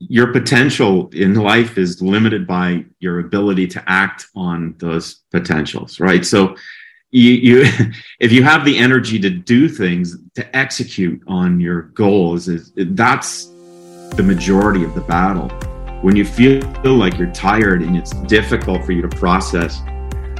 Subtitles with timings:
[0.00, 6.24] your potential in life is limited by your ability to act on those potentials, right?
[6.24, 6.54] So
[7.10, 12.48] you, you if you have the energy to do things to execute on your goals
[12.48, 13.46] is that's
[14.16, 15.48] the majority of the battle
[16.02, 19.80] when you feel like you're tired and it's difficult for you to process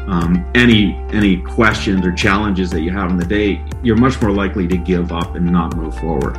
[0.07, 4.31] um, any any questions or challenges that you have in the day you're much more
[4.31, 6.37] likely to give up and not move forward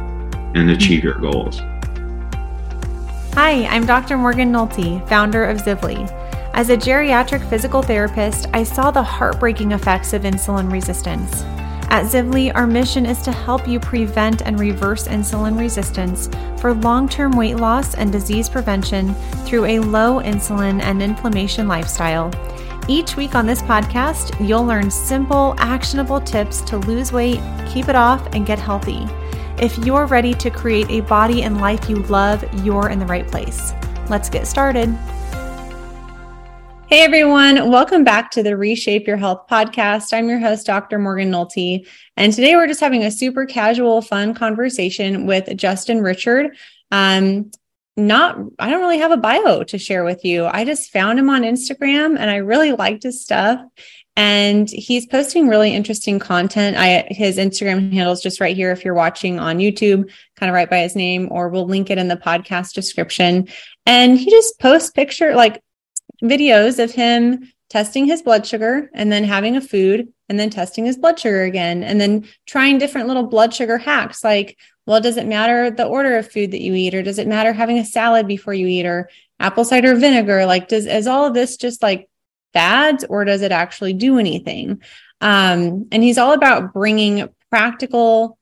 [0.55, 1.61] and achieve your goals
[3.33, 6.07] hi i'm dr morgan nolte founder of Zivli
[6.53, 11.43] as a geriatric physical therapist, I saw the heartbreaking effects of insulin resistance.
[11.91, 16.27] At Zivli, our mission is to help you prevent and reverse insulin resistance
[16.59, 19.13] for long term weight loss and disease prevention
[19.45, 22.29] through a low insulin and inflammation lifestyle.
[22.89, 27.95] Each week on this podcast, you'll learn simple, actionable tips to lose weight, keep it
[27.95, 29.07] off, and get healthy.
[29.61, 33.27] If you're ready to create a body and life you love, you're in the right
[33.27, 33.73] place.
[34.07, 34.87] Let's get started.
[36.87, 40.13] Hey everyone, welcome back to the Reshape Your Health podcast.
[40.13, 40.97] I'm your host, Dr.
[40.97, 41.85] Morgan Nolte,
[42.15, 46.55] and today we're just having a super casual, fun conversation with Justin Richard.
[46.89, 47.51] Um,
[47.97, 50.45] not, I don't really have a bio to share with you.
[50.45, 53.59] I just found him on Instagram and I really liked his stuff.
[54.19, 56.75] And he's posting really interesting content.
[56.75, 60.53] I his Instagram handle is just right here if you're watching on YouTube, kind of
[60.53, 63.47] right by his name, or we'll link it in the podcast description.
[63.85, 65.63] And he just posts picture like
[66.21, 70.85] videos of him testing his blood sugar and then having a food and then testing
[70.85, 75.17] his blood sugar again and then trying different little blood sugar hacks like well does
[75.17, 77.85] it matter the order of food that you eat or does it matter having a
[77.85, 79.07] salad before you eat or
[79.39, 82.08] apple cider vinegar like does is all of this just like
[82.53, 84.81] fads or does it actually do anything
[85.21, 88.37] um, and he's all about bringing practical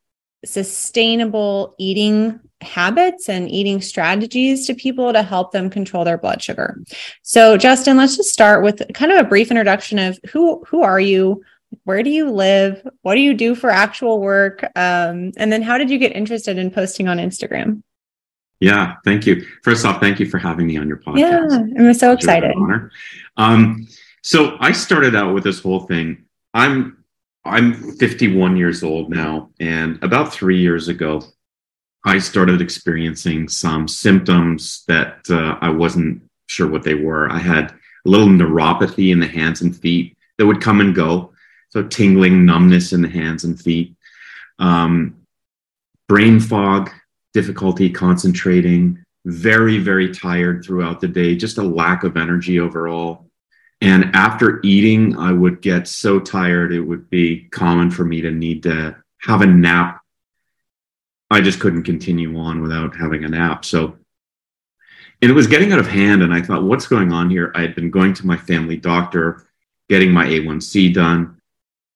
[0.45, 6.81] sustainable eating habits and eating strategies to people to help them control their blood sugar.
[7.21, 10.99] So Justin, let's just start with kind of a brief introduction of who who are
[10.99, 11.43] you?
[11.83, 12.87] Where do you live?
[13.01, 14.63] What do you do for actual work?
[14.75, 17.83] Um, and then how did you get interested in posting on Instagram?
[18.59, 19.45] Yeah, thank you.
[19.63, 21.17] First off, thank you for having me on your podcast.
[21.19, 22.55] Yeah, I'm so excited.
[23.35, 23.87] Um,
[24.23, 26.25] so I started out with this whole thing.
[26.53, 27.03] I'm
[27.45, 31.21] I'm 51 years old now, and about three years ago,
[32.05, 37.29] I started experiencing some symptoms that uh, I wasn't sure what they were.
[37.29, 41.33] I had a little neuropathy in the hands and feet that would come and go.
[41.69, 43.95] So, tingling, numbness in the hands and feet,
[44.59, 45.15] um,
[46.07, 46.89] brain fog,
[47.33, 53.26] difficulty concentrating, very, very tired throughout the day, just a lack of energy overall.
[53.81, 58.31] And after eating, I would get so tired, it would be common for me to
[58.31, 60.01] need to have a nap
[61.29, 63.65] I just couldn't continue on without having a nap.
[63.65, 63.97] So,
[65.21, 66.23] and it was getting out of hand.
[66.23, 67.51] And I thought, what's going on here?
[67.55, 69.45] I had been going to my family doctor,
[69.89, 71.41] getting my A1C done.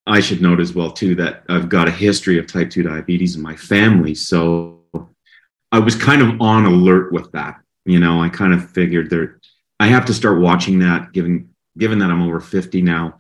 [0.05, 3.35] I should note as well, too, that I've got a history of type 2 diabetes
[3.35, 4.15] in my family.
[4.15, 4.79] So
[5.71, 7.61] I was kind of on alert with that.
[7.85, 9.39] You know, I kind of figured there,
[9.79, 13.17] I have to start watching that, given, given that I'm over 50 now.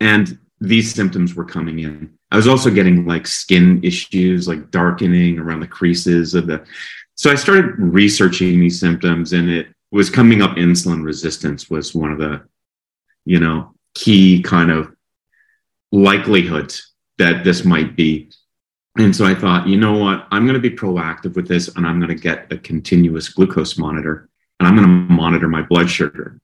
[0.00, 2.14] And these symptoms were coming in.
[2.30, 6.64] I was also getting like skin issues, like darkening around the creases of the.
[7.16, 10.56] So I started researching these symptoms, and it was coming up.
[10.56, 12.42] Insulin resistance was one of the,
[13.24, 14.94] you know, key kind of
[15.90, 18.30] likelihoods that this might be.
[18.98, 20.26] And so I thought, you know what?
[20.30, 23.78] I'm going to be proactive with this, and I'm going to get a continuous glucose
[23.78, 24.28] monitor,
[24.58, 26.40] and I'm going to monitor my blood sugar.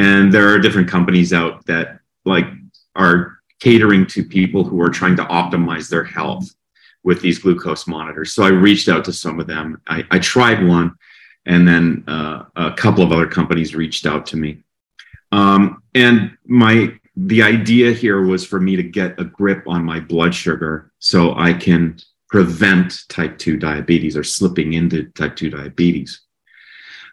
[0.00, 2.46] And there are different companies out that like
[2.96, 6.48] are catering to people who are trying to optimize their health
[7.04, 8.32] with these glucose monitors.
[8.32, 9.78] So I reached out to some of them.
[9.86, 10.94] I, I tried one,
[11.44, 14.62] and then uh, a couple of other companies reached out to me.
[15.32, 20.00] Um, and my the idea here was for me to get a grip on my
[20.00, 21.98] blood sugar so I can
[22.30, 26.22] prevent type 2 diabetes or slipping into type 2 diabetes.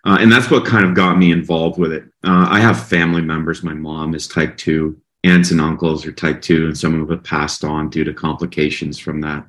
[0.08, 2.06] Uh, and that's what kind of got me involved with it.
[2.24, 3.62] Uh, I have family members.
[3.62, 7.26] My mom is type 2 aunts and uncles are type 2 and some of it
[7.26, 9.46] passed on due to complications from that.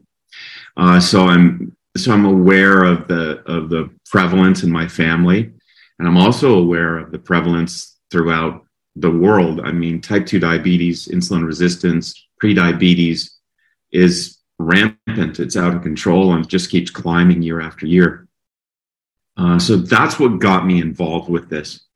[0.76, 5.52] Uh, so i'm so i'm aware of the of the prevalence in my family
[5.98, 8.64] and i'm also aware of the prevalence throughout
[8.96, 9.60] the world.
[9.60, 13.30] I mean type 2 diabetes insulin resistance prediabetes
[13.92, 15.38] is rampant.
[15.38, 18.27] It's out of control and just keeps climbing year after year
[19.38, 21.88] uh, so that's what got me involved with this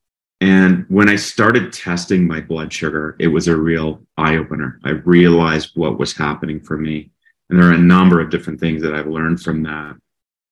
[0.43, 4.81] and when I started testing my blood sugar, it was a real eye opener.
[4.83, 7.13] I realized what was happening for me.
[7.49, 9.95] And there are a number of different things that I've learned from that.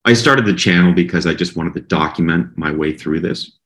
[0.05, 3.59] I started the channel because I just wanted to document my way through this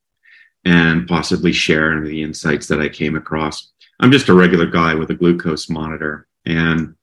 [0.64, 3.72] and possibly share the insights that I came across.
[4.00, 6.94] I'm just a regular guy with a glucose monitor, and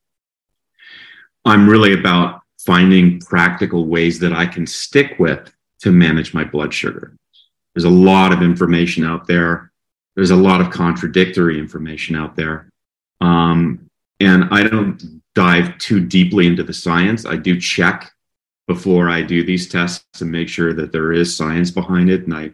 [1.46, 6.74] I'm really about finding practical ways that I can stick with to manage my blood
[6.74, 7.16] sugar.
[7.74, 9.72] There's a lot of information out there.
[10.16, 12.70] There's a lot of contradictory information out there.
[13.22, 13.90] Um,
[14.20, 17.26] and I don't dive too deeply into the science.
[17.26, 18.12] I do check
[18.68, 22.24] before I do these tests to make sure that there is science behind it.
[22.24, 22.52] And I,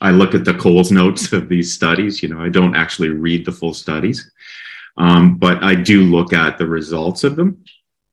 [0.00, 2.22] I look at the Coles notes of these studies.
[2.22, 4.30] You know, I don't actually read the full studies,
[4.96, 7.64] um, but I do look at the results of them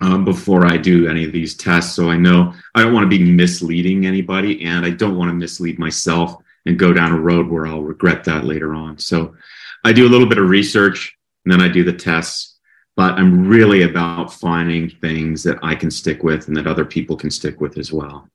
[0.01, 1.95] um, before I do any of these tests.
[1.95, 5.33] So I know I don't want to be misleading anybody, and I don't want to
[5.33, 8.97] mislead myself and go down a road where I'll regret that later on.
[8.97, 9.35] So
[9.83, 11.15] I do a little bit of research
[11.45, 12.53] and then I do the tests.
[12.95, 17.17] But I'm really about finding things that I can stick with and that other people
[17.17, 18.29] can stick with as well.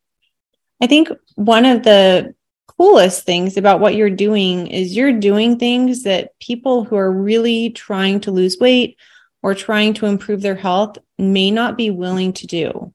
[0.83, 2.35] I think one of the
[2.67, 7.71] coolest things about what you're doing is you're doing things that people who are really
[7.71, 8.97] trying to lose weight
[9.43, 12.93] or trying to improve their health may not be willing to do.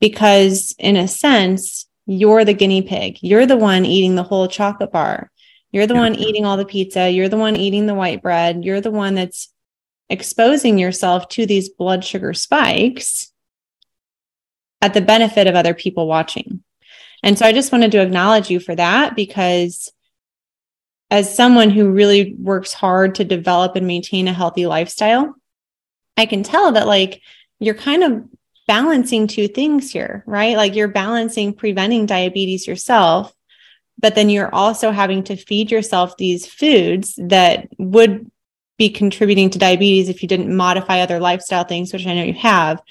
[0.00, 3.18] Because, in a sense, you're the guinea pig.
[3.20, 5.30] You're the one eating the whole chocolate bar.
[5.70, 6.00] You're the yeah.
[6.00, 7.10] one eating all the pizza.
[7.10, 8.64] You're the one eating the white bread.
[8.64, 9.52] You're the one that's
[10.08, 13.32] exposing yourself to these blood sugar spikes
[14.82, 16.62] at the benefit of other people watching.
[17.22, 19.90] And so I just wanted to acknowledge you for that because
[21.10, 25.34] as someone who really works hard to develop and maintain a healthy lifestyle,
[26.16, 27.22] I can tell that like
[27.58, 28.24] you're kind of
[28.66, 30.56] balancing two things here, right?
[30.56, 33.34] Like you're balancing preventing diabetes yourself,
[33.98, 38.30] but then you're also having to feed yourself these foods that would
[38.78, 42.34] be contributing to diabetes if you didn't modify other lifestyle things, which I know you
[42.34, 42.82] have.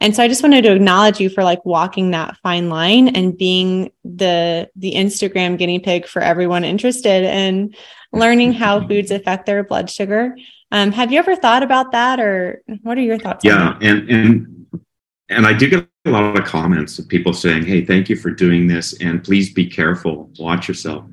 [0.00, 3.36] And so I just wanted to acknowledge you for like walking that fine line and
[3.36, 7.74] being the the Instagram guinea pig for everyone interested in
[8.12, 10.36] learning how foods affect their blood sugar.
[10.70, 13.44] Um, have you ever thought about that, or what are your thoughts?
[13.44, 14.66] Yeah, and and
[15.28, 18.30] and I do get a lot of comments of people saying, "Hey, thank you for
[18.30, 21.04] doing this, and please be careful, watch yourself."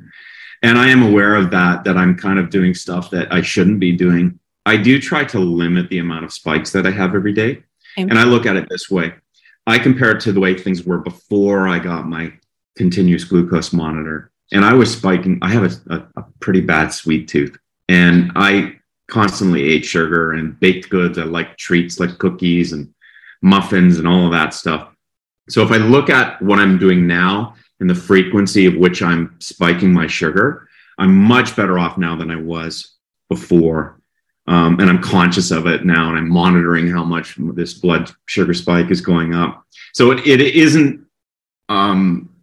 [0.64, 1.84] And I am aware of that.
[1.84, 4.40] That I'm kind of doing stuff that I shouldn't be doing.
[4.66, 7.64] I do try to limit the amount of spikes that I have every day,
[7.98, 9.14] and I look at it this way:
[9.68, 12.34] I compare it to the way things were before I got my
[12.76, 15.40] continuous glucose monitor, and I was spiking.
[15.42, 17.58] I have a, a, a pretty bad sweet tooth,
[17.88, 18.81] and I
[19.12, 21.20] constantly ate sugar and baked goods.
[21.20, 22.92] I like treats like cookies and
[23.42, 24.96] muffins and all of that stuff.
[25.50, 29.36] So if I look at what I'm doing now and the frequency of which I'm
[29.40, 32.96] spiking my sugar, I'm much better off now than I was
[33.28, 34.00] before.
[34.48, 38.54] Um, and I'm conscious of it now and I'm monitoring how much this blood sugar
[38.54, 39.66] spike is going up.
[39.94, 41.06] So it, it isn't
[41.68, 42.34] um,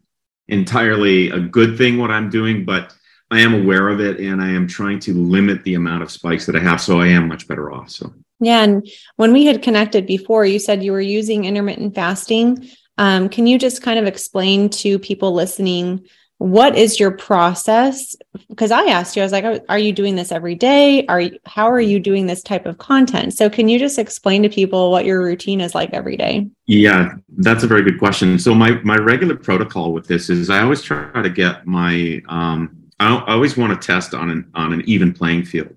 [0.48, 2.94] entirely a good thing what I'm doing, but
[3.30, 6.46] I am aware of it and I am trying to limit the amount of spikes
[6.46, 6.80] that I have.
[6.80, 7.90] So I am much better off.
[7.90, 8.62] So, yeah.
[8.62, 12.70] And when we had connected before, you said you were using intermittent fasting.
[12.96, 16.06] Um, can you just kind of explain to people listening
[16.38, 18.16] what is your process?
[18.48, 21.04] Because I asked you, I was like, are you doing this every day?
[21.06, 23.34] Are you, how are you doing this type of content?
[23.34, 26.48] So can you just explain to people what your routine is like every day?
[26.66, 28.38] Yeah, that's a very good question.
[28.38, 32.77] So my my regular protocol with this is I always try to get my um,
[33.00, 35.74] I always want to test on an on an even playing field.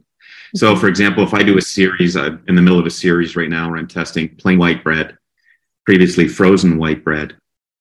[0.55, 3.35] So, for example, if I do a series, I'm in the middle of a series
[3.35, 5.17] right now where I'm testing plain white bread,
[5.85, 7.35] previously frozen white bread,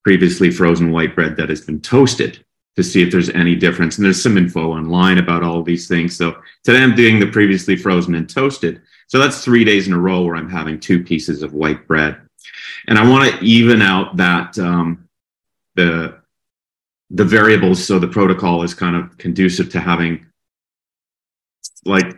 [0.05, 2.45] previously frozen white bread that has been toasted
[2.77, 3.99] to see if there's any difference.
[3.99, 6.17] And there's some info online about all these things.
[6.17, 8.83] So today I'm doing the previously frozen and toasted.
[9.09, 12.21] So that's three days in a row where I'm having two pieces of white bread.
[12.87, 15.09] And I want to even out that um,
[15.75, 16.20] the
[17.11, 20.25] the variables so the protocol is kind of conducive to having
[21.85, 22.17] like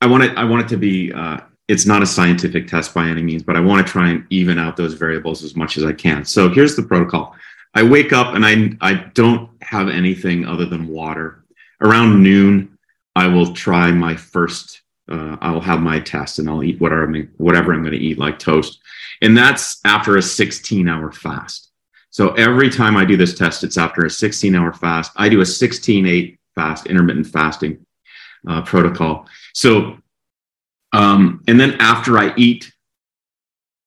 [0.00, 3.06] i want it i want it to be uh, it's not a scientific test by
[3.06, 5.84] any means but i want to try and even out those variables as much as
[5.84, 6.24] i can.
[6.24, 7.34] So here's the protocol.
[7.74, 11.44] I wake up and i i don't have anything other than water.
[11.82, 12.78] Around noon
[13.16, 17.32] i will try my first uh, i'll have my test and i'll eat whatever i'm
[17.36, 18.80] whatever i'm going to eat like toast.
[19.22, 21.69] And that's after a 16 hour fast
[22.10, 25.12] so every time I do this test, it's after a 16 hour fast.
[25.16, 27.84] I do a 16 8 fast, intermittent fasting
[28.48, 29.26] uh, protocol.
[29.54, 29.98] So,
[30.92, 32.72] um, and then after I eat,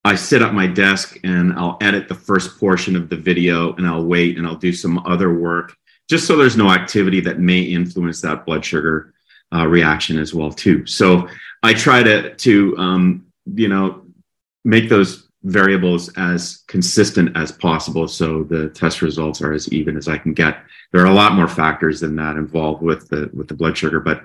[0.06, 3.88] I sit at my desk and I'll edit the first portion of the video and
[3.88, 5.75] I'll wait and I'll do some other work
[6.10, 9.13] just so there's no activity that may influence that blood sugar
[9.53, 10.86] uh, reaction as well too.
[10.86, 11.27] So
[11.62, 14.06] I try to to um, you know
[14.65, 20.08] make those variables as consistent as possible so the test results are as even as
[20.08, 20.64] I can get.
[20.92, 24.00] There are a lot more factors than that involved with the with the blood sugar,
[24.00, 24.24] but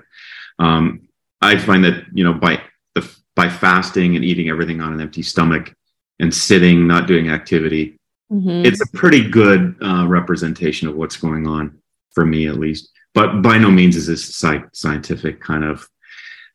[0.59, 1.07] um,
[1.41, 2.61] I find that you know by
[2.95, 5.73] the by fasting and eating everything on an empty stomach
[6.19, 7.97] and sitting, not doing activity,
[8.31, 8.65] mm-hmm.
[8.65, 11.79] it's a pretty good uh, representation of what's going on
[12.11, 12.91] for me at least.
[13.13, 15.89] But by no means is this sci- scientific kind of.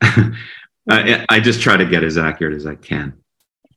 [0.86, 3.23] I, I just try to get as accurate as I can.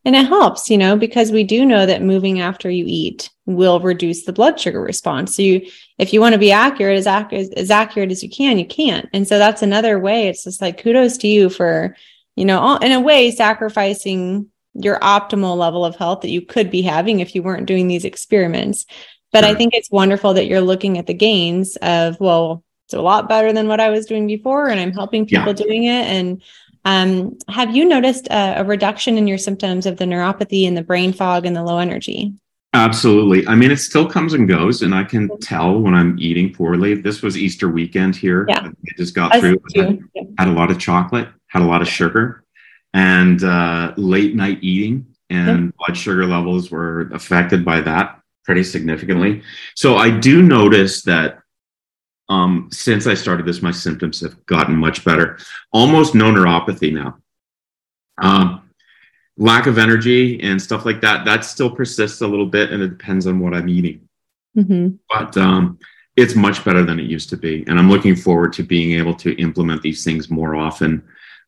[0.07, 3.81] And it helps, you know, because we do know that moving after you eat will
[3.81, 5.35] reduce the blood sugar response.
[5.35, 8.57] So you, if you want to be accurate, as accurate as accurate as you can,
[8.57, 9.09] you can't.
[9.11, 10.29] And so that's another way.
[10.29, 11.93] It's just like kudos to you for,
[12.37, 16.83] you know, in a way, sacrificing your optimal level of health that you could be
[16.83, 18.85] having if you weren't doing these experiments.
[19.33, 19.53] But sure.
[19.53, 23.27] I think it's wonderful that you're looking at the gains of, well, it's a lot
[23.27, 25.53] better than what I was doing before, and I'm helping people yeah.
[25.65, 26.05] doing it.
[26.05, 26.41] And
[26.85, 30.83] um, have you noticed a, a, reduction in your symptoms of the neuropathy and the
[30.83, 32.33] brain fog and the low energy?
[32.73, 33.47] Absolutely.
[33.47, 36.95] I mean, it still comes and goes, and I can tell when I'm eating poorly.
[36.95, 38.45] This was Easter weekend here.
[38.47, 38.67] Yeah.
[38.67, 39.61] I just got Us through.
[39.75, 39.99] Had,
[40.37, 42.43] had, a lot of chocolate, had a lot of sugar,
[42.93, 45.71] and uh, late night eating, and yeah.
[45.77, 49.43] blood sugar levels were affected by that pretty significantly.
[49.75, 51.39] So I do notice that
[52.29, 55.39] um, since I started this, my symptoms have gotten much better.
[55.71, 57.17] Almost no neuropathy now.
[58.21, 58.69] Um,
[59.37, 62.89] lack of energy and stuff like that, that still persists a little bit, and it
[62.89, 64.07] depends on what I'm eating.
[64.57, 64.95] Mm-hmm.
[65.09, 65.79] But um,
[66.15, 67.63] it's much better than it used to be.
[67.67, 71.03] And I'm looking forward to being able to implement these things more often.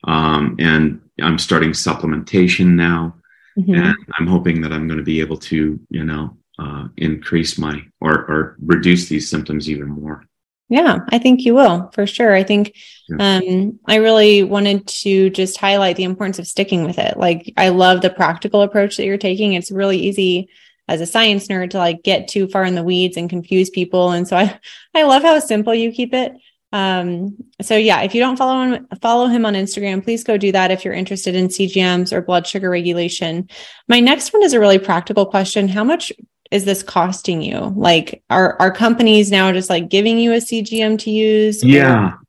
[0.05, 3.15] Um, and I'm starting supplementation now.
[3.57, 3.74] Mm-hmm.
[3.74, 7.81] And I'm hoping that I'm going to be able to, you know, uh, increase my
[8.00, 10.25] or, or reduce these symptoms even more.
[10.69, 12.33] Yeah, I think you will for sure.
[12.33, 12.75] I think
[13.19, 17.17] um, I really wanted to just highlight the importance of sticking with it.
[17.17, 19.53] Like, I love the practical approach that you're taking.
[19.53, 20.49] It's really easy
[20.88, 24.11] as a science nerd to like get too far in the weeds and confuse people.
[24.11, 24.59] And so I,
[24.93, 26.33] I love how simple you keep it.
[26.71, 30.51] Um, so yeah, if you don't follow him, follow him on Instagram, please go do
[30.51, 33.49] that if you're interested in CGMs or blood sugar regulation.
[33.88, 35.67] My next one is a really practical question.
[35.67, 36.11] How much
[36.51, 37.73] is this costing you?
[37.75, 41.63] Like, are are companies now just like giving you a CGM to use?
[41.63, 42.07] Yeah.
[42.07, 42.19] Or?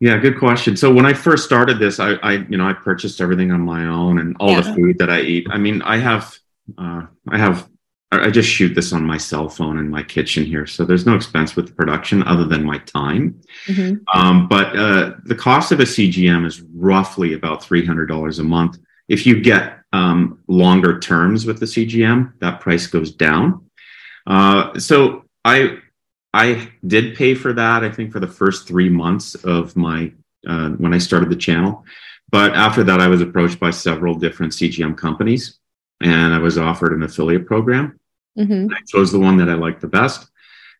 [0.00, 0.78] Yeah, good question.
[0.78, 3.84] So when I first started this, I, I you know, I purchased everything on my
[3.84, 4.62] own and all yeah.
[4.62, 5.46] the food that I eat.
[5.50, 6.34] I mean, I have,
[6.78, 7.68] uh, I have,
[8.10, 11.14] I just shoot this on my cell phone in my kitchen here, so there's no
[11.14, 13.40] expense with the production other than my time.
[13.66, 14.18] Mm-hmm.
[14.18, 18.42] Um, but uh, the cost of a CGM is roughly about three hundred dollars a
[18.42, 18.78] month.
[19.10, 23.68] If you get um, longer terms with the CGM, that price goes down.
[24.26, 25.78] Uh, so I
[26.32, 27.82] I did pay for that.
[27.82, 30.12] I think for the first three months of my
[30.46, 31.84] uh, when I started the channel,
[32.30, 35.58] but after that, I was approached by several different CGM companies,
[36.00, 37.98] and I was offered an affiliate program.
[38.38, 38.72] Mm-hmm.
[38.72, 40.30] I chose the one that I liked the best,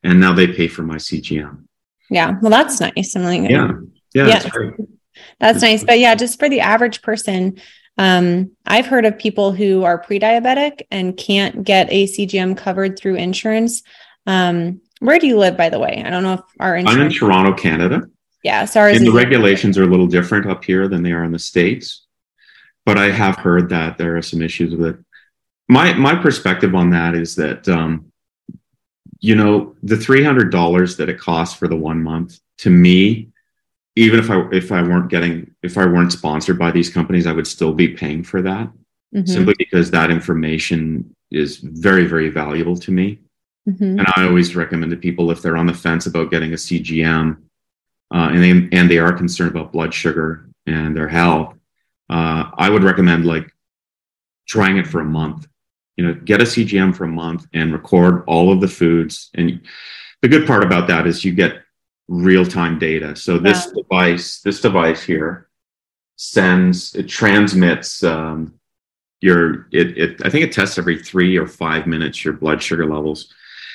[0.05, 1.65] and now they pay for my CGM.
[2.09, 3.17] Yeah, well, that's nice.
[3.17, 3.73] I'm like, yeah,
[4.15, 4.39] yeah, yeah.
[4.39, 4.81] That's,
[5.41, 5.85] that's nice.
[5.85, 7.61] But yeah, just for the average person,
[8.01, 13.17] um, I've heard of people who are pre-diabetic and can't get a CGM covered through
[13.17, 13.83] insurance.
[14.27, 16.03] Um, where do you live, by the way?
[16.03, 18.09] I don't know if our insurance- I'm in Toronto, Canada.
[18.43, 18.97] Yeah, sorry.
[18.97, 22.07] And the regulations are a little different up here than they are in the states,
[22.87, 25.05] but I have heard that there are some issues with it.
[25.69, 28.11] My my perspective on that is that um,
[29.19, 33.30] you know the three hundred dollars that it costs for the one month to me
[34.01, 37.33] even if I if I weren't getting if I weren't sponsored by these companies, I
[37.33, 38.69] would still be paying for that
[39.15, 39.27] mm-hmm.
[39.27, 43.19] simply because that information is very very valuable to me.
[43.69, 43.99] Mm-hmm.
[43.99, 47.37] And I always recommend to people if they're on the fence about getting a CGM
[48.13, 51.55] uh, and they and they are concerned about blood sugar and their health,
[52.09, 53.53] uh, I would recommend like
[54.49, 55.47] trying it for a month.
[55.99, 59.29] You know, get a CGM for a month and record all of the foods.
[59.35, 59.61] And
[60.23, 61.63] the good part about that is you get
[62.11, 63.15] real-time data.
[63.15, 63.83] So this yeah.
[63.83, 65.49] device, this device here,
[66.17, 68.53] sends it transmits um,
[69.21, 70.27] your it, it.
[70.27, 73.33] I think it tests every three or five minutes your blood sugar levels,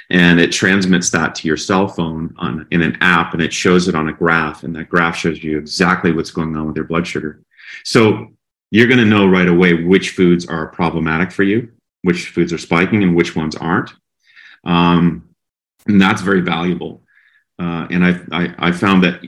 [0.10, 3.88] and it transmits that to your cell phone on in an app, and it shows
[3.88, 6.86] it on a graph, and that graph shows you exactly what's going on with your
[6.86, 7.42] blood sugar.
[7.84, 8.27] So
[8.70, 12.58] you're going to know right away which foods are problematic for you, which foods are
[12.58, 13.94] spiking, and which ones aren't.
[14.65, 15.30] Um,
[15.88, 17.04] and that's very valuable
[17.59, 19.21] uh, and I, I I found that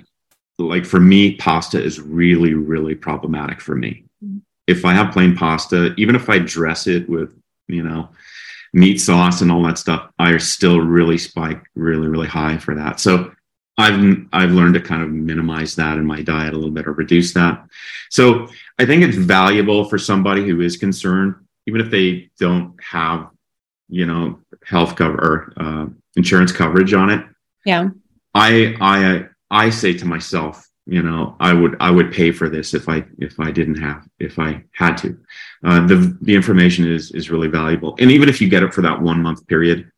[0.60, 4.04] like for me, pasta is really really problematic for me.
[4.24, 4.40] Mm-hmm.
[4.68, 7.34] If I have plain pasta, even if I dress it with
[7.68, 8.10] you know
[8.74, 13.00] meat sauce and all that stuff, I still really spike really really high for that.
[13.00, 13.32] So
[13.78, 16.94] I've I've learned to kind of minimize that in my diet a little bit or
[16.94, 17.66] reduce that.
[18.10, 18.48] So
[18.80, 21.36] I think it's valuable for somebody who is concerned
[21.68, 23.30] even if they don't have,
[23.90, 27.26] you know, health cover or uh, insurance coverage on it.
[27.66, 27.90] Yeah.
[28.38, 32.74] I I I say to myself, you know, I would I would pay for this
[32.74, 35.18] if I if I didn't have if I had to.
[35.66, 38.82] Uh, the the information is is really valuable, and even if you get it for
[38.84, 39.92] that one month period,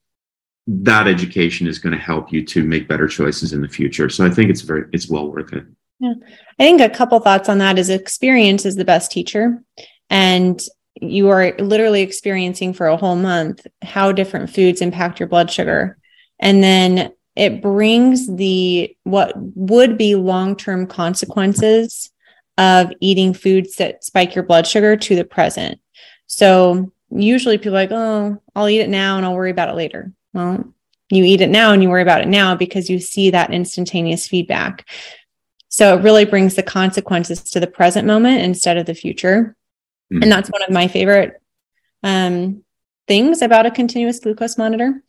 [0.67, 4.09] that education is going to help you to make better choices in the future.
[4.09, 5.65] So I think it's very it's well worth it.
[5.99, 6.13] Yeah.
[6.57, 9.61] I think a couple thoughts on that is experience is the best teacher.
[10.09, 10.61] And
[10.95, 15.97] you are literally experiencing for a whole month how different foods impact your blood sugar.
[16.39, 22.11] And then it brings the what would be long-term consequences
[22.57, 25.79] of eating foods that spike your blood sugar to the present.
[26.27, 29.75] So usually people are like, oh, I'll eat it now and I'll worry about it
[29.75, 30.11] later.
[30.33, 30.73] Well,
[31.09, 34.27] you eat it now and you worry about it now because you see that instantaneous
[34.27, 34.85] feedback.
[35.69, 39.55] So it really brings the consequences to the present moment instead of the future.
[40.11, 40.23] Mm-hmm.
[40.23, 41.41] And that's one of my favorite
[42.03, 42.65] um,
[43.07, 45.01] things about a continuous glucose monitor.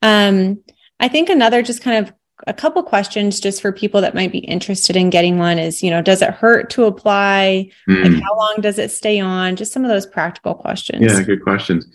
[0.00, 0.64] Um,
[1.00, 2.14] I think another just kind of
[2.46, 5.90] a couple questions just for people that might be interested in getting one is, you
[5.90, 7.70] know, does it hurt to apply?
[7.88, 8.14] Mm.
[8.14, 9.56] Like how long does it stay on?
[9.56, 11.02] Just some of those practical questions.
[11.02, 11.86] Yeah, good questions.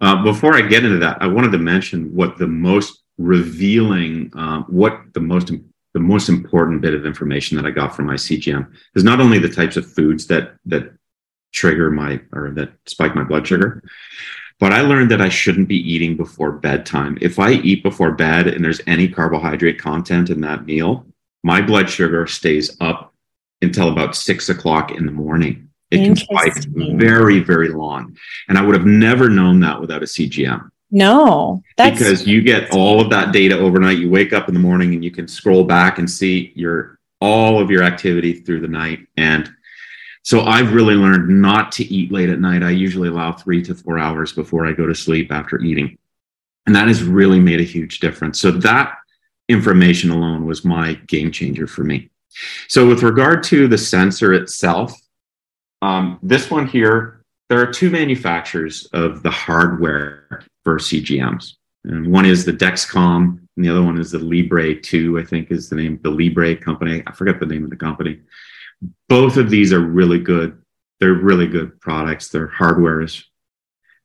[0.00, 4.62] Uh, before I get into that, I wanted to mention what the most revealing, uh,
[4.62, 5.52] what the most
[5.92, 9.40] the most important bit of information that I got from my CGM is not only
[9.40, 10.92] the types of foods that that
[11.52, 13.82] trigger my or that spike my blood sugar,
[14.60, 17.18] but I learned that I shouldn't be eating before bedtime.
[17.20, 21.06] If I eat before bed and there's any carbohydrate content in that meal,
[21.42, 23.14] my blood sugar stays up
[23.62, 25.70] until about six o'clock in the morning.
[25.90, 28.16] It can spike very, very long.
[28.48, 30.70] And I would have never known that without a CGM.
[30.92, 33.98] No, that's because you get all of that data overnight.
[33.98, 37.60] You wake up in the morning and you can scroll back and see your all
[37.60, 39.06] of your activity through the night.
[39.16, 39.50] And
[40.22, 42.62] so I've really learned not to eat late at night.
[42.62, 45.96] I usually allow three to four hours before I go to sleep after eating.
[46.66, 48.38] And that has really made a huge difference.
[48.38, 48.96] So that
[49.48, 52.10] information alone was my game changer for me.
[52.68, 54.94] So with regard to the sensor itself,
[55.82, 61.54] um, this one here, there are two manufacturers of the hardware for CGMs.
[61.84, 65.50] And one is the Dexcom, and the other one is the Libre 2, I think
[65.50, 67.02] is the name, the Libre company.
[67.06, 68.20] I forget the name of the company.
[69.08, 70.60] Both of these are really good.
[71.00, 72.28] They're really good products.
[72.28, 73.24] Their hardware is,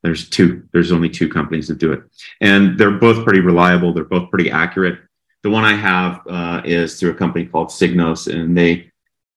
[0.03, 2.03] there's two, there's only two companies that do it.
[2.41, 3.93] And they're both pretty reliable.
[3.93, 4.99] They're both pretty accurate.
[5.43, 8.91] The one I have uh, is through a company called Signos, and they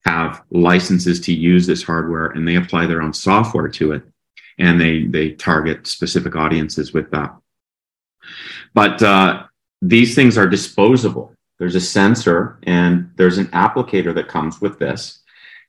[0.05, 4.03] have licenses to use this hardware and they apply their own software to it
[4.59, 7.35] and they they target specific audiences with that.
[8.74, 9.44] But uh,
[9.83, 11.35] these things are disposable.
[11.59, 15.20] There's a sensor and there's an applicator that comes with this,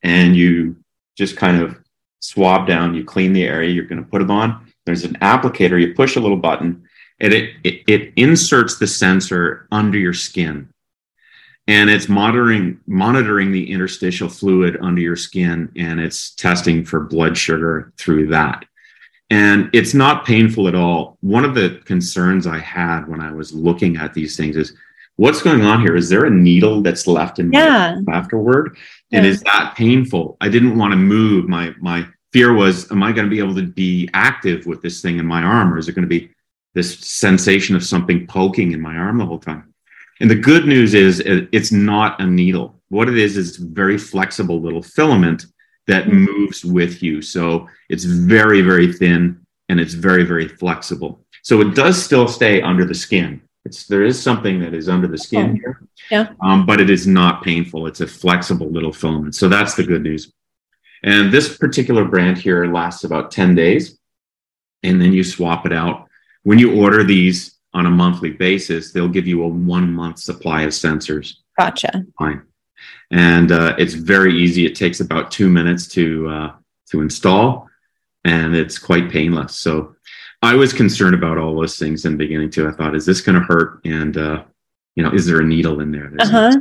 [0.03, 0.75] and you
[1.17, 1.77] just kind of
[2.19, 2.93] swab down.
[2.93, 4.67] You clean the area you're going to put them on.
[4.85, 5.79] There's an applicator.
[5.79, 6.87] You push a little button,
[7.19, 10.69] and it, it, it inserts the sensor under your skin
[11.67, 17.37] and it's monitoring monitoring the interstitial fluid under your skin and it's testing for blood
[17.37, 18.65] sugar through that
[19.29, 21.17] and it's not painful at all.
[21.21, 24.73] One of the concerns I had when I was looking at these things is
[25.17, 25.95] what's going on here?
[25.95, 27.99] Is there a needle that's left in yeah.
[28.09, 28.75] afterward?
[29.11, 29.31] And yeah.
[29.31, 30.37] is that painful?
[30.39, 31.47] I didn't want to move.
[31.47, 35.01] My my fear was, am I going to be able to be active with this
[35.01, 36.29] thing in my arm, or is it going to be
[36.75, 39.73] this sensation of something poking in my arm the whole time?
[40.19, 42.81] And the good news is it's not a needle.
[42.89, 45.45] What it is is very flexible little filament
[45.87, 46.25] that mm-hmm.
[46.25, 47.21] moves with you.
[47.21, 51.25] So it's very, very thin and it's very, very flexible.
[51.43, 53.41] So it does still stay under the skin.
[53.65, 56.33] It's there is something that is under the skin here, yeah.
[56.41, 57.87] Um, but it is not painful.
[57.87, 59.35] It's a flexible little filament.
[59.35, 60.31] So that's the good news.
[61.03, 63.97] And this particular brand here lasts about 10 days,
[64.83, 66.07] and then you swap it out.
[66.43, 70.63] When you order these on a monthly basis, they'll give you a one month supply
[70.63, 71.35] of sensors.
[71.57, 72.05] Gotcha.
[72.17, 72.43] Fine
[73.11, 74.65] and uh, it's very easy.
[74.65, 76.51] It takes about two minutes to uh,
[76.91, 77.69] to install,
[78.23, 79.57] and it's quite painless.
[79.57, 79.95] So
[80.41, 82.67] I was concerned about all those things in the beginning too.
[82.67, 83.81] I thought, is this going to hurt?
[83.85, 84.43] And uh,
[84.95, 86.11] you know, is there a needle in there?
[86.19, 86.57] Uh huh.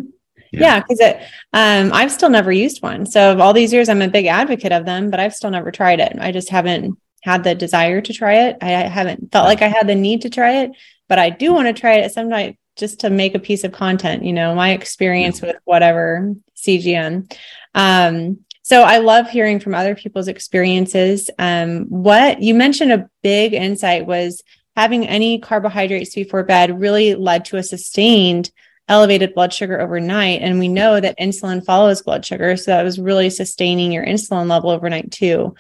[0.51, 3.05] Yeah, because yeah, um, I've still never used one.
[3.05, 5.71] So of all these years, I'm a big advocate of them, but I've still never
[5.71, 6.17] tried it.
[6.19, 8.57] I just haven't had the desire to try it.
[8.63, 10.71] I haven't felt like I had the need to try it,
[11.09, 14.25] but I do want to try it sometime just to make a piece of content,
[14.25, 17.31] you know, my experience with whatever CGM.
[17.75, 18.39] Um,
[18.69, 21.31] so I love hearing from other people's experiences.
[21.39, 24.43] Um, what you mentioned a big insight was
[24.77, 28.51] having any carbohydrates before bed really led to a sustained
[28.87, 30.43] elevated blood sugar overnight.
[30.43, 32.59] And we know that insulin follows blood sugar.
[32.59, 35.55] So that was really sustaining your insulin level overnight too.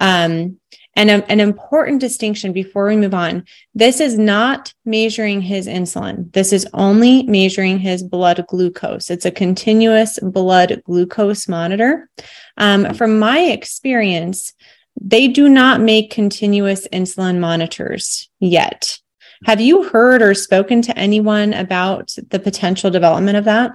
[0.00, 0.58] Um,
[0.96, 6.32] And a, an important distinction before we move on this is not measuring his insulin.
[6.32, 9.10] This is only measuring his blood glucose.
[9.10, 12.08] It's a continuous blood glucose monitor.
[12.56, 14.52] Um, from my experience,
[15.00, 18.98] they do not make continuous insulin monitors yet.
[19.44, 23.72] Have you heard or spoken to anyone about the potential development of that?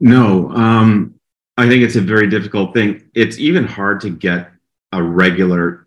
[0.00, 1.14] No, um,
[1.56, 3.10] I think it's a very difficult thing.
[3.14, 4.50] It's even hard to get
[4.94, 5.86] a regular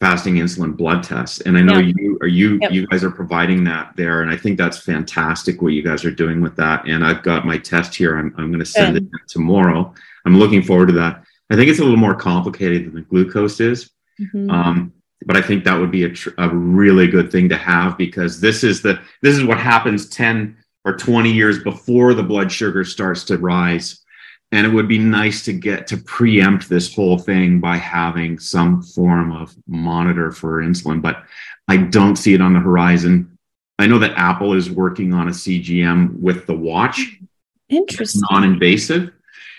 [0.00, 1.92] fasting insulin blood test, and I know yeah.
[1.96, 2.72] you are you yep.
[2.72, 6.10] you guys are providing that there, and I think that's fantastic what you guys are
[6.10, 6.88] doing with that.
[6.88, 8.18] And I've got my test here.
[8.18, 9.04] I'm I'm going to send Good.
[9.04, 9.94] it tomorrow.
[10.26, 11.24] I'm looking forward to that.
[11.50, 13.90] I think it's a little more complicated than the glucose is.
[14.20, 14.50] Mm-hmm.
[14.50, 14.92] Um,
[15.24, 18.40] but I think that would be a, tr- a really good thing to have because
[18.40, 22.84] this is the this is what happens 10 or 20 years before the blood sugar
[22.84, 24.01] starts to rise
[24.52, 28.82] and it would be nice to get to preempt this whole thing by having some
[28.82, 31.24] form of monitor for insulin but
[31.68, 33.28] i don't see it on the horizon.
[33.78, 37.18] I know that apple is working on a cgm with the watch.
[37.68, 38.22] Interesting.
[38.30, 39.10] Non-invasive.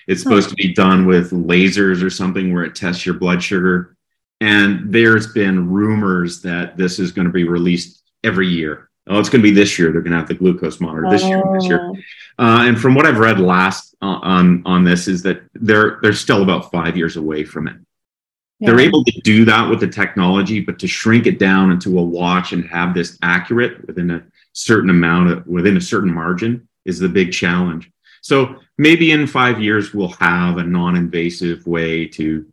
[0.07, 3.95] It's supposed to be done with lasers or something where it tests your blood sugar.
[4.41, 8.89] And there's been rumors that this is going to be released every year.
[9.07, 9.91] Oh, it's going to be this year.
[9.91, 11.91] They're going to have the glucose monitor this year, this year.
[12.39, 12.43] Oh.
[12.43, 16.43] Uh, and from what I've read last on on this is that they're they're still
[16.43, 17.75] about five years away from it.
[18.59, 18.69] Yeah.
[18.69, 22.03] They're able to do that with the technology, but to shrink it down into a
[22.03, 26.99] watch and have this accurate within a certain amount of within a certain margin is
[26.99, 27.91] the big challenge.
[28.21, 32.45] So maybe in five years we'll have a non-invasive way to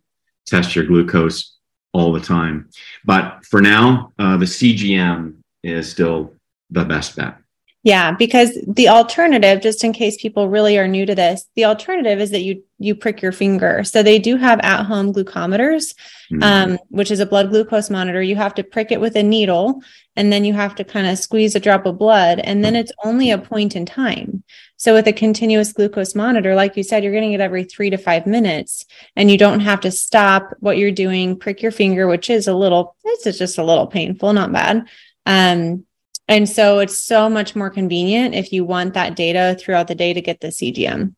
[0.45, 1.57] test your glucose
[1.93, 2.69] all the time.
[3.05, 6.33] But for now, uh, the CGM is still
[6.69, 7.37] the best bet.
[7.83, 12.19] Yeah, because the alternative, just in case people really are new to this, the alternative
[12.19, 13.83] is that you you prick your finger.
[13.83, 15.95] So they do have at home glucometers,
[16.31, 16.43] mm-hmm.
[16.43, 18.21] um, which is a blood glucose monitor.
[18.21, 19.81] You have to prick it with a needle,
[20.15, 22.91] and then you have to kind of squeeze a drop of blood, and then it's
[23.03, 24.43] only a point in time.
[24.77, 27.97] So with a continuous glucose monitor, like you said, you're getting it every three to
[27.97, 32.29] five minutes, and you don't have to stop what you're doing, prick your finger, which
[32.29, 34.87] is a little, it's just a little painful, not bad.
[35.25, 35.85] Um,
[36.31, 40.13] and so it's so much more convenient if you want that data throughout the day
[40.13, 41.13] to get the CGM.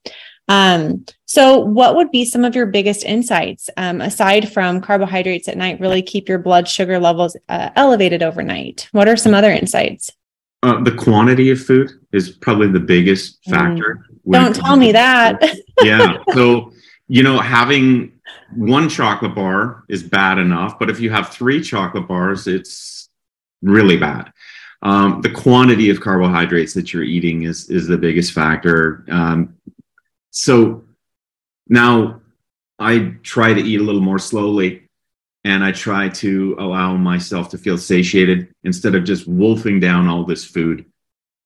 [0.47, 5.55] Um, so, what would be some of your biggest insights um, aside from carbohydrates at
[5.55, 8.89] night really keep your blood sugar levels uh, elevated overnight?
[8.91, 10.09] What are some other insights?
[10.63, 13.51] Uh, the quantity of food is probably the biggest mm.
[13.51, 14.05] factor.
[14.25, 14.31] Mm.
[14.31, 15.41] Don't tell me that.
[15.83, 16.17] yeah.
[16.33, 16.73] So,
[17.07, 18.19] you know, having
[18.55, 23.09] one chocolate bar is bad enough, but if you have three chocolate bars, it's
[23.61, 24.32] really bad.
[24.83, 29.05] Um, the quantity of carbohydrates that you're eating is is the biggest factor.
[29.09, 29.55] Um,
[30.31, 30.83] so
[31.69, 32.21] now
[32.77, 34.89] I try to eat a little more slowly,
[35.45, 40.25] and I try to allow myself to feel satiated instead of just wolfing down all
[40.25, 40.85] this food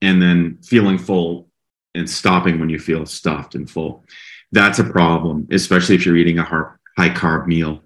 [0.02, 1.48] and then feeling full
[1.94, 4.04] and stopping when you feel stuffed and full.
[4.52, 7.84] That's a problem, especially if you're eating a high carb meal.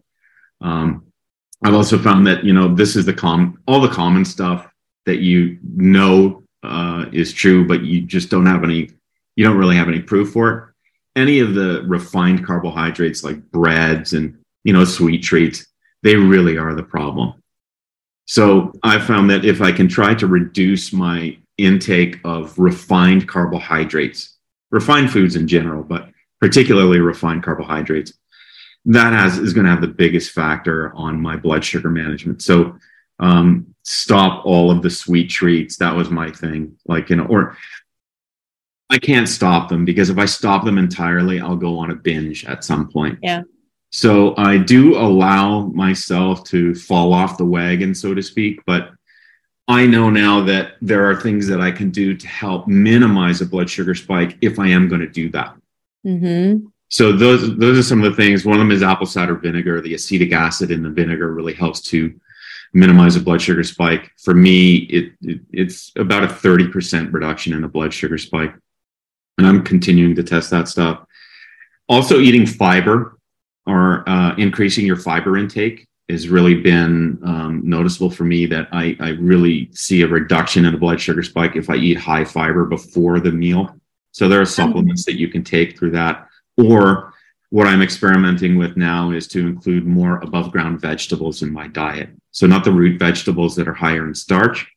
[0.61, 1.07] Um,
[1.63, 4.70] I've also found that you know this is the com all the common stuff
[5.05, 8.89] that you know uh, is true, but you just don't have any,
[9.35, 11.19] you don't really have any proof for it.
[11.19, 15.65] Any of the refined carbohydrates like breads and, you know, sweet treats,
[16.03, 17.33] they really are the problem.
[18.27, 24.37] So I found that if I can try to reduce my intake of refined carbohydrates,
[24.69, 26.09] refined foods in general, but
[26.39, 28.13] particularly refined carbohydrates,
[28.85, 32.41] that has is going to have the biggest factor on my blood sugar management.
[32.41, 32.77] So
[33.19, 35.77] um, stop all of the sweet treats.
[35.77, 36.77] That was my thing.
[36.85, 37.57] Like, you know, or
[38.89, 42.45] I can't stop them because if I stop them entirely, I'll go on a binge
[42.45, 43.19] at some point.
[43.21, 43.43] Yeah.
[43.91, 48.91] So I do allow myself to fall off the wagon, so to speak, but
[49.67, 53.45] I know now that there are things that I can do to help minimize a
[53.45, 55.55] blood sugar spike if I am going to do that.
[56.05, 56.67] Mm-hmm.
[56.89, 58.43] So those those are some of the things.
[58.43, 59.79] One of them is apple cider vinegar.
[59.79, 62.13] The acetic acid in the vinegar really helps to
[62.73, 64.11] minimize a blood sugar spike.
[64.23, 68.53] For me, it, it, it's about a 30% reduction in the blood sugar spike.
[69.37, 71.05] And I'm continuing to test that stuff.
[71.89, 73.17] Also, eating fiber
[73.65, 78.95] or uh, increasing your fiber intake has really been um, noticeable for me that I,
[78.99, 82.65] I really see a reduction in the blood sugar spike if I eat high fiber
[82.65, 83.75] before the meal.
[84.11, 87.13] So there are supplements that you can take through that, or
[87.49, 92.09] what I'm experimenting with now is to include more above ground vegetables in my diet.
[92.31, 94.67] So, not the root vegetables that are higher in starch,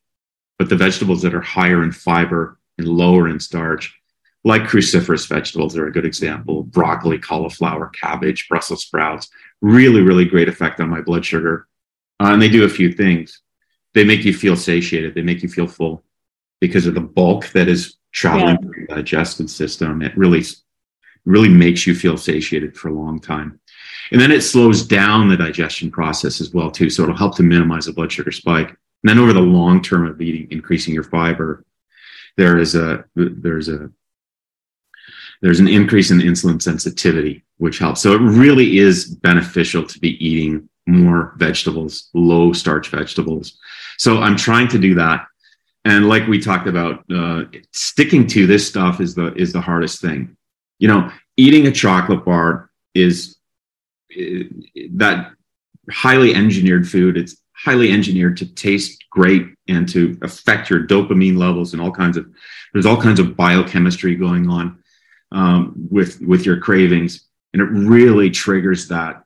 [0.59, 3.97] but the vegetables that are higher in fiber and lower in starch,
[4.43, 9.29] like cruciferous vegetables are a good example broccoli, cauliflower, cabbage, Brussels sprouts.
[9.61, 11.67] Really, really great effect on my blood sugar
[12.19, 13.41] uh, and they do a few things.
[13.93, 15.15] They make you feel satiated.
[15.15, 16.03] They make you feel full
[16.61, 18.69] because of the bulk that is traveling yeah.
[18.69, 20.01] through the digestive system.
[20.01, 20.43] It really,
[21.25, 23.59] really makes you feel satiated for a long time.
[24.11, 26.89] And then it slows down the digestion process as well too.
[26.89, 28.69] So it'll help to minimize the blood sugar spike.
[28.69, 31.63] And then over the long term of eating, increasing your fiber,
[32.37, 33.89] there is a there's a
[35.41, 38.01] there's an increase in insulin sensitivity, which helps.
[38.01, 43.57] So it really is beneficial to be eating more vegetables, low starch vegetables.
[43.97, 45.27] So I'm trying to do that.
[45.83, 50.01] And like we talked about, uh, sticking to this stuff is the is the hardest
[50.01, 50.35] thing.
[50.79, 53.34] You know, eating a chocolate bar is
[54.93, 55.31] that
[55.91, 57.17] highly engineered food.
[57.17, 62.17] It's highly engineered to taste great and to affect your dopamine levels and all kinds
[62.17, 62.27] of
[62.73, 64.77] there's all kinds of biochemistry going on
[65.31, 69.23] um, with with your cravings and it really triggers that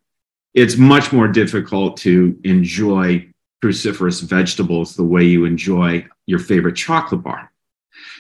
[0.54, 3.28] it's much more difficult to enjoy
[3.64, 7.52] cruciferous vegetables the way you enjoy your favorite chocolate bar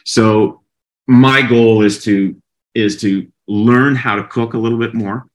[0.05, 0.61] so
[1.07, 2.35] my goal is to
[2.73, 5.28] is to learn how to cook a little bit more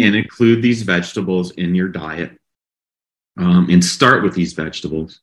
[0.00, 2.38] and include these vegetables in your diet
[3.38, 5.20] um, and start with these vegetables.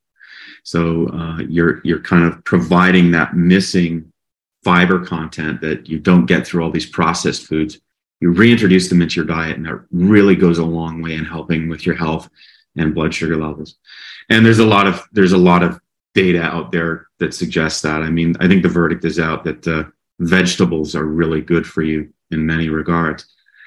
[0.64, 4.12] So uh, you're you're kind of providing that missing
[4.64, 7.80] fiber content that you don't get through all these processed foods.
[8.20, 11.70] You reintroduce them into your diet and that really goes a long way in helping
[11.70, 12.30] with your health
[12.76, 13.76] and blood sugar levels.
[14.30, 15.80] And there's a lot of there's a lot of
[16.14, 18.02] data out there that suggests that.
[18.02, 19.84] I mean i think the verdict is out that uh,
[20.20, 23.26] vegetables are really good for you in many regards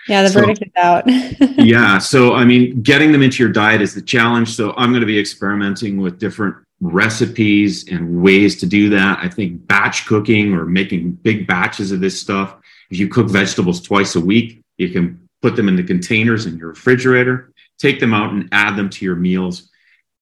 [0.08, 1.04] yeah, the so, verdict is out.
[1.58, 1.98] yeah.
[1.98, 4.54] So, I mean, getting them into your diet is the challenge.
[4.54, 9.18] So, I'm going to be experimenting with different recipes and ways to do that.
[9.22, 12.56] I think batch cooking or making big batches of this stuff.
[12.90, 16.58] If you cook vegetables twice a week, you can put them in the containers in
[16.58, 19.70] your refrigerator, take them out and add them to your meals.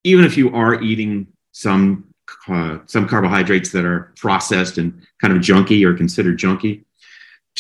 [0.05, 2.05] Even if you are eating some
[2.49, 6.85] uh, some carbohydrates that are processed and kind of junky or considered junky,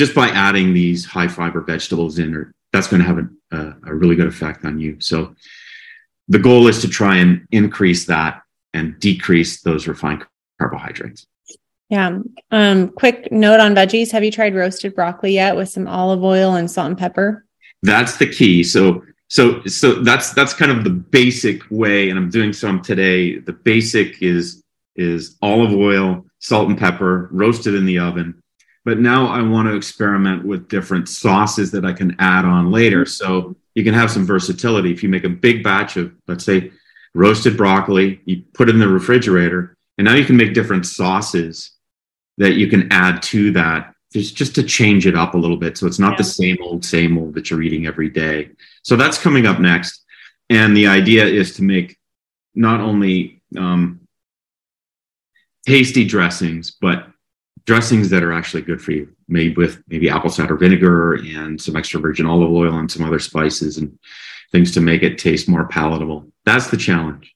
[0.01, 3.95] just by adding these high fiber vegetables in, or that's going to have a, a,
[3.95, 4.97] really good effect on you.
[4.99, 5.35] So
[6.27, 8.41] the goal is to try and increase that
[8.73, 10.25] and decrease those refined
[10.59, 11.27] carbohydrates.
[11.91, 12.21] Yeah.
[12.51, 14.11] Um, quick note on veggies.
[14.13, 17.45] Have you tried roasted broccoli yet with some olive oil and salt and pepper?
[17.83, 18.65] That's the key.
[18.65, 23.37] So so so that's that's kind of the basic way, and I'm doing some today.
[23.39, 24.63] The basic is
[24.97, 28.43] is olive oil, salt and pepper, roasted in the oven.
[28.85, 33.05] But now I want to experiment with different sauces that I can add on later.
[33.05, 34.90] So you can have some versatility.
[34.90, 36.73] If you make a big batch of, let's say,
[37.14, 41.73] roasted broccoli, you put it in the refrigerator, and now you can make different sauces
[42.38, 45.77] that you can add to that just, just to change it up a little bit.
[45.77, 46.19] So it's not yeah.
[46.19, 48.51] the same old, same old that you're eating every day.
[48.83, 50.05] So that's coming up next.
[50.49, 51.99] And the idea is to make
[52.55, 54.01] not only um,
[55.66, 57.10] tasty dressings, but
[57.64, 61.77] dressings that are actually good for you, made with maybe apple cider vinegar and some
[61.77, 63.99] extra virgin olive oil and some other spices and
[64.53, 66.27] things to make it taste more palatable.
[66.44, 67.35] That's the challenge.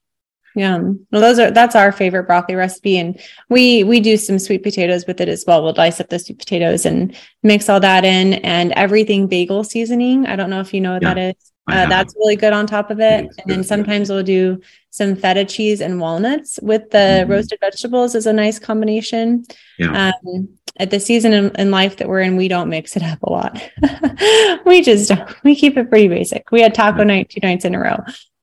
[0.55, 0.79] Yeah.
[0.79, 2.97] Well, those are that's our favorite broccoli recipe.
[2.97, 5.63] And we we do some sweet potatoes with it as well.
[5.63, 10.27] We'll dice up the sweet potatoes and mix all that in and everything bagel seasoning.
[10.27, 11.53] I don't know if you know what yeah, that is.
[11.67, 13.25] Uh, that's really good on top of it.
[13.25, 17.31] And then sometimes we'll do some feta cheese and walnuts with the mm-hmm.
[17.31, 19.45] roasted vegetables is a nice combination.
[19.79, 20.13] Yeah.
[20.27, 23.23] Um, at the season in, in, life that we're in, we don't mix it up
[23.23, 23.63] a lot.
[24.67, 25.45] we just don't.
[25.45, 26.51] We keep it pretty basic.
[26.51, 27.97] We had taco night two nights in a row.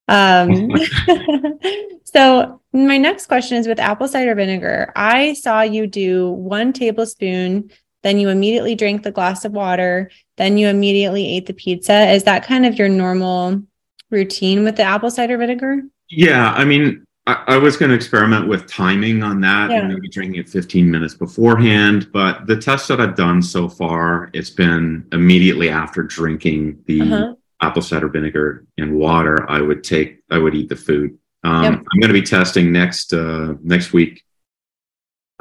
[0.07, 0.71] Um,
[2.05, 4.91] so my next question is with apple cider vinegar.
[4.95, 7.69] I saw you do one tablespoon,
[8.03, 10.09] then you immediately drank the glass of water,
[10.41, 12.09] then you immediately ate the pizza.
[12.11, 13.61] Is that kind of your normal
[14.09, 15.83] routine with the apple cider vinegar?
[16.09, 19.81] Yeah, I mean, I, I was going to experiment with timing on that yeah.
[19.81, 22.09] and maybe drinking it 15 minutes beforehand.
[22.11, 27.33] But the tests that I've done so far, it's been immediately after drinking the uh-huh.
[27.61, 29.47] apple cider vinegar and water.
[29.49, 31.17] I would take, I would eat the food.
[31.43, 31.73] Um, yep.
[31.73, 34.23] I'm going to be testing next uh, next week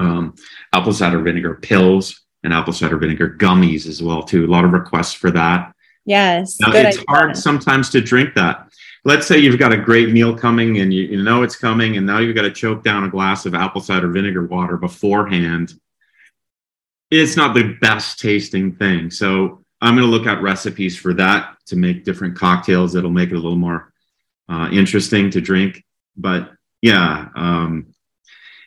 [0.00, 0.34] um,
[0.72, 4.44] apple cider vinegar pills and apple cider vinegar gummies as well too.
[4.44, 5.74] A lot of requests for that.
[6.04, 7.04] Yes, now, it's idea.
[7.08, 8.70] hard sometimes to drink that
[9.04, 12.06] let's say you've got a great meal coming and you, you know it's coming and
[12.06, 15.72] now you've got to choke down a glass of apple cider vinegar water beforehand
[17.10, 21.56] it's not the best tasting thing so i'm going to look at recipes for that
[21.66, 23.92] to make different cocktails that'll make it a little more
[24.48, 25.84] uh, interesting to drink
[26.16, 27.89] but yeah um,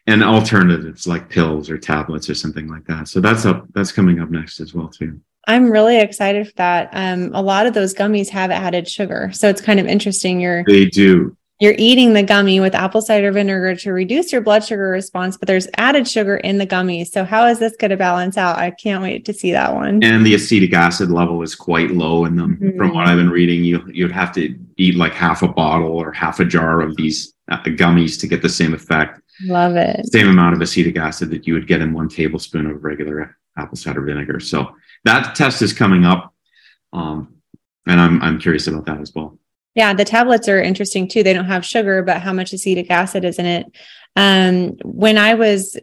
[0.08, 4.20] and alternatives like pills or tablets or something like that so that's up that's coming
[4.20, 6.90] up next as well too I'm really excited for that.
[6.94, 10.40] Um, a lot of those gummies have added sugar, so it's kind of interesting.
[10.40, 11.36] You're they do.
[11.60, 15.48] you're eating the gummy with apple cider vinegar to reduce your blood sugar response, but
[15.48, 17.08] there's added sugar in the gummies.
[17.08, 18.58] So how is this going to balance out?
[18.58, 20.02] I can't wait to see that one.
[20.02, 22.56] And the acetic acid level is quite low in them.
[22.56, 22.78] Mm-hmm.
[22.78, 26.14] From what I've been reading, you you'd have to eat like half a bottle or
[26.14, 29.20] half a jar of these uh, gummies to get the same effect.
[29.46, 30.06] Love it.
[30.12, 33.78] Same amount of acetic acid that you would get in one tablespoon of regular apple
[33.78, 34.40] cider vinegar.
[34.40, 36.34] So that test is coming up,
[36.92, 37.36] um,
[37.88, 39.38] and I'm I'm curious about that as well.
[39.76, 41.24] Yeah, the tablets are interesting too.
[41.24, 43.66] They don't have sugar, but how much acetic acid is in it?
[44.16, 45.78] Um, when I was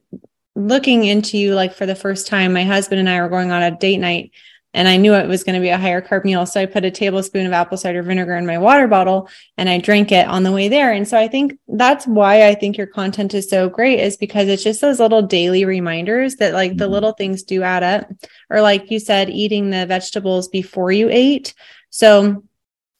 [0.54, 3.62] looking into you, like for the first time, my husband and I were going on
[3.62, 4.30] a date night,
[4.72, 6.46] and I knew it was going to be a higher carb meal.
[6.46, 9.78] So I put a tablespoon of apple cider vinegar in my water bottle and I
[9.78, 10.92] drank it on the way there.
[10.92, 14.48] And so I think that's why I think your content is so great, is because
[14.48, 16.92] it's just those little daily reminders that like the mm-hmm.
[16.92, 18.10] little things do add up.
[18.48, 21.54] Or like you said, eating the vegetables before you ate.
[21.90, 22.44] So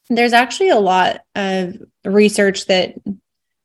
[0.08, 2.94] there's actually a lot of research that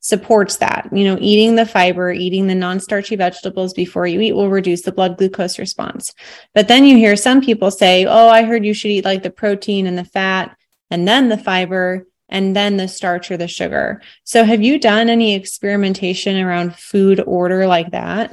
[0.06, 0.88] supports that.
[0.92, 4.82] You know, eating the fiber, eating the non starchy vegetables before you eat will reduce
[4.82, 6.14] the blood glucose response.
[6.54, 9.30] But then you hear some people say, Oh, I heard you should eat like the
[9.30, 10.56] protein and the fat
[10.90, 14.00] and then the fiber and then the starch or the sugar.
[14.22, 18.32] So have you done any experimentation around food order like that?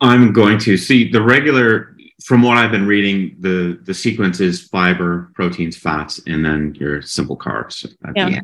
[0.00, 4.68] I'm going to see the regular from what I've been reading, the the sequence is
[4.68, 8.40] fiber, proteins, fats, and then your simple carbs at yeah.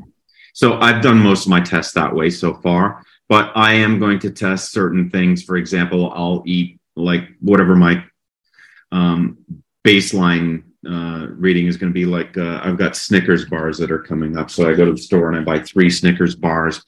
[0.53, 4.19] So I've done most of my tests that way so far, but I am going
[4.21, 5.43] to test certain things.
[5.43, 8.05] For example, I'll eat like whatever my
[8.93, 9.39] um,
[9.85, 12.07] baseline uh, reading is going to be.
[12.07, 14.99] Like uh, I've got Snickers bars that are coming up, so I go to the
[14.99, 16.85] store and I buy three Snickers bars,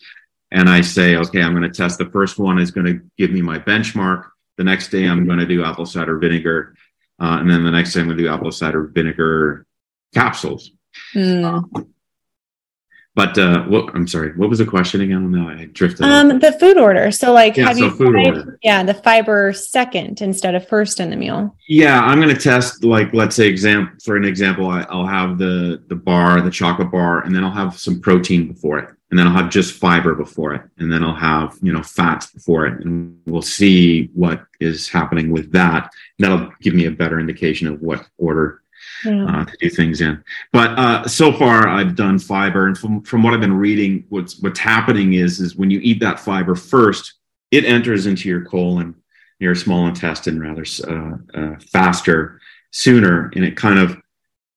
[0.51, 1.99] and I say, okay, I'm going to test.
[1.99, 5.39] The first one is going to give me my benchmark the next day, I'm going
[5.39, 6.75] to do apple cider vinegar.
[7.21, 9.67] Uh, and then the next day, I'm going to do apple cider vinegar
[10.15, 10.71] capsules.
[11.15, 11.87] Mm.
[13.15, 15.31] But uh, what I'm sorry, what was the question again?
[15.31, 16.05] No, I drifted.
[16.05, 17.11] Um, the food order.
[17.11, 18.59] So, like, yeah, have so you food tried, order.
[18.63, 21.55] Yeah, the fiber second instead of first in the meal.
[21.69, 22.85] Yeah, I'm going to test.
[22.85, 26.91] Like, let's say, example for an example, I, I'll have the the bar, the chocolate
[26.91, 30.15] bar, and then I'll have some protein before it and then I'll have just fiber
[30.15, 34.47] before it, and then I'll have you know fats before it, and we'll see what
[34.59, 35.91] is happening with that.
[36.19, 38.62] That'll give me a better indication of what order
[39.05, 39.25] yeah.
[39.25, 40.23] uh, to do things in.
[40.53, 44.39] But uh, so far, I've done fiber, and from from what I've been reading, what's
[44.41, 47.15] what's happening is is when you eat that fiber first,
[47.51, 48.95] it enters into your colon,
[49.39, 52.41] your small intestine rather uh, uh faster,
[52.71, 53.97] sooner, and it kind of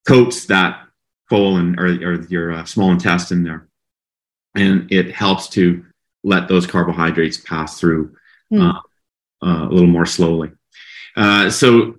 [0.07, 0.81] coats that
[1.29, 3.67] colon or, or your uh, small intestine there
[4.55, 5.85] and it helps to
[6.23, 8.15] let those carbohydrates pass through
[8.51, 8.81] mm.
[9.41, 10.51] a little more slowly.
[11.15, 11.95] Uh, so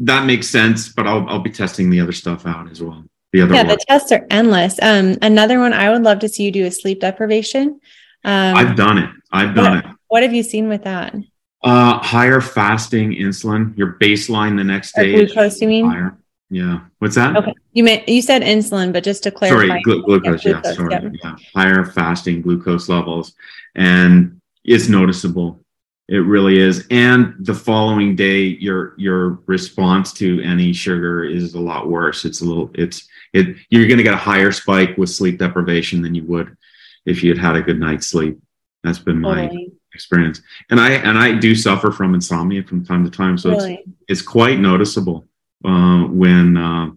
[0.00, 3.04] that makes sense, but I'll, I'll be testing the other stuff out as well.
[3.32, 4.78] The other yeah, the tests are endless.
[4.80, 7.80] Um, another one I would love to see you do is sleep deprivation.
[8.24, 9.10] Um, I've done it.
[9.30, 9.96] I've done what, it.
[10.08, 11.14] What have you seen with that?
[11.62, 13.76] Uh, higher fasting insulin.
[13.76, 15.14] Your baseline the next day.
[15.14, 15.90] Glucose, you mean?
[15.90, 16.16] Higher.
[16.50, 16.80] Yeah.
[16.98, 17.36] What's that?
[17.36, 17.52] Okay.
[17.72, 19.66] You may you said insulin, but just to clarify.
[19.66, 20.44] Sorry, gl- glucose.
[20.44, 20.92] Yeah, glucose, sorry.
[20.92, 21.12] Yep.
[21.22, 21.36] Yeah.
[21.54, 23.34] Higher fasting glucose levels,
[23.74, 25.62] and it's noticeable.
[26.08, 26.86] It really is.
[26.90, 32.24] And the following day, your your response to any sugar is a lot worse.
[32.24, 32.70] It's a little.
[32.74, 33.56] It's it.
[33.68, 36.56] You're going to get a higher spike with sleep deprivation than you would
[37.04, 38.38] if you had had a good night's sleep.
[38.82, 39.50] That's been my
[39.92, 40.40] experience.
[40.70, 43.74] And I and I do suffer from insomnia from time to time, so really?
[43.74, 45.28] it's it's quite noticeable
[45.64, 46.90] uh, when uh,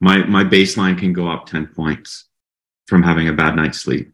[0.00, 2.24] my my baseline can go up 10 points
[2.86, 4.10] from having a bad night's sleep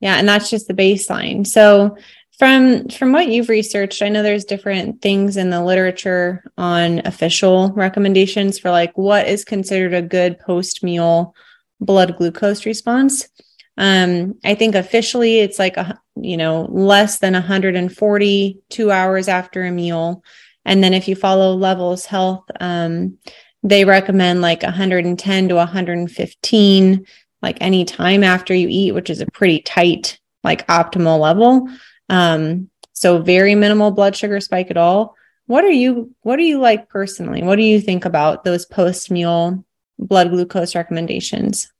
[0.00, 1.96] yeah and that's just the baseline so
[2.38, 7.72] from from what you've researched i know there's different things in the literature on official
[7.72, 11.34] recommendations for like what is considered a good post meal
[11.80, 13.28] blood glucose response
[13.76, 19.64] um, i think officially it's like a you know less than 140 two hours after
[19.64, 20.22] a meal
[20.68, 23.16] and then if you follow Levels Health, um,
[23.62, 27.06] they recommend like 110 to 115,
[27.40, 31.68] like any time after you eat, which is a pretty tight, like optimal level.
[32.08, 35.14] Um, so very minimal blood sugar spike at all.
[35.46, 37.42] What are you, what do you like personally?
[37.42, 39.64] What do you think about those post meal
[39.98, 41.72] blood glucose recommendations?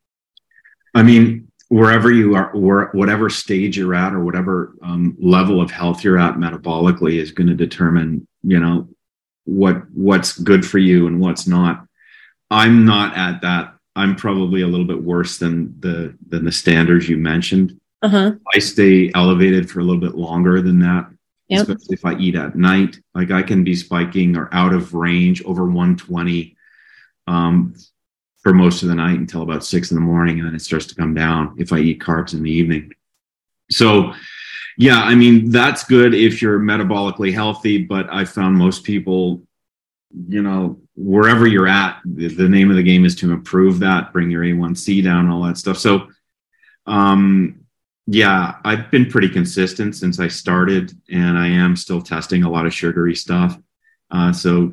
[0.95, 5.71] I mean, wherever you are, or whatever stage you're at, or whatever um, level of
[5.71, 8.89] health you're at metabolically, is going to determine, you know,
[9.45, 11.87] what what's good for you and what's not.
[12.51, 13.75] I'm not at that.
[13.95, 17.79] I'm probably a little bit worse than the than the standards you mentioned.
[18.03, 18.33] Uh-huh.
[18.55, 21.11] I stay elevated for a little bit longer than that.
[21.49, 21.61] Yep.
[21.63, 25.43] Especially if I eat at night, like I can be spiking or out of range
[25.45, 26.57] over 120
[27.27, 27.75] um,
[28.43, 30.87] for most of the night until about six in the morning, and then it starts
[30.87, 32.93] to come down if I eat carbs in the evening.
[33.71, 34.13] So,
[34.77, 39.43] yeah, I mean, that's good if you're metabolically healthy, but I found most people,
[40.29, 44.13] you know, wherever you're at, the, the name of the game is to improve that,
[44.13, 45.79] bring your A1C down, all that stuff.
[45.79, 46.09] So,
[46.87, 47.58] um,
[48.11, 52.65] yeah, I've been pretty consistent since I started, and I am still testing a lot
[52.65, 53.59] of sugary stuff.
[54.11, 54.73] Uh, so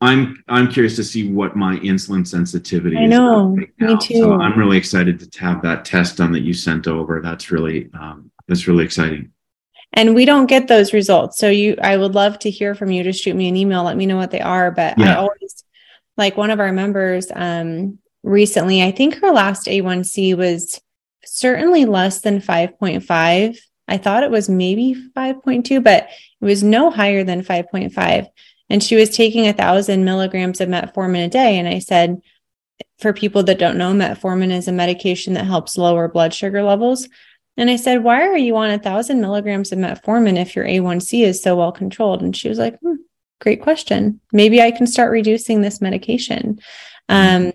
[0.00, 2.96] I'm I'm curious to see what my insulin sensitivity.
[2.96, 3.02] Is.
[3.02, 4.14] I know, right me too.
[4.14, 7.20] So I'm really excited to have that test done that you sent over.
[7.22, 9.30] That's really um, that's really exciting.
[9.92, 11.76] And we don't get those results, so you.
[11.80, 13.04] I would love to hear from you.
[13.04, 13.84] Just shoot me an email.
[13.84, 14.72] Let me know what they are.
[14.72, 15.12] But yeah.
[15.12, 15.62] I always
[16.16, 18.82] like one of our members um, recently.
[18.82, 20.80] I think her last A1C was
[21.26, 23.58] certainly less than 5.5.
[23.86, 26.08] I thought it was maybe 5.2, but
[26.40, 28.26] it was no higher than 5.5.
[28.70, 31.58] And she was taking a thousand milligrams of metformin a day.
[31.58, 32.20] And I said,
[32.98, 37.08] for people that don't know, metformin is a medication that helps lower blood sugar levels.
[37.56, 41.24] And I said, why are you on a thousand milligrams of metformin if your A1C
[41.24, 42.22] is so well controlled?
[42.22, 42.94] And she was like, hmm,
[43.40, 44.20] great question.
[44.32, 46.60] Maybe I can start reducing this medication.
[47.08, 47.52] Um,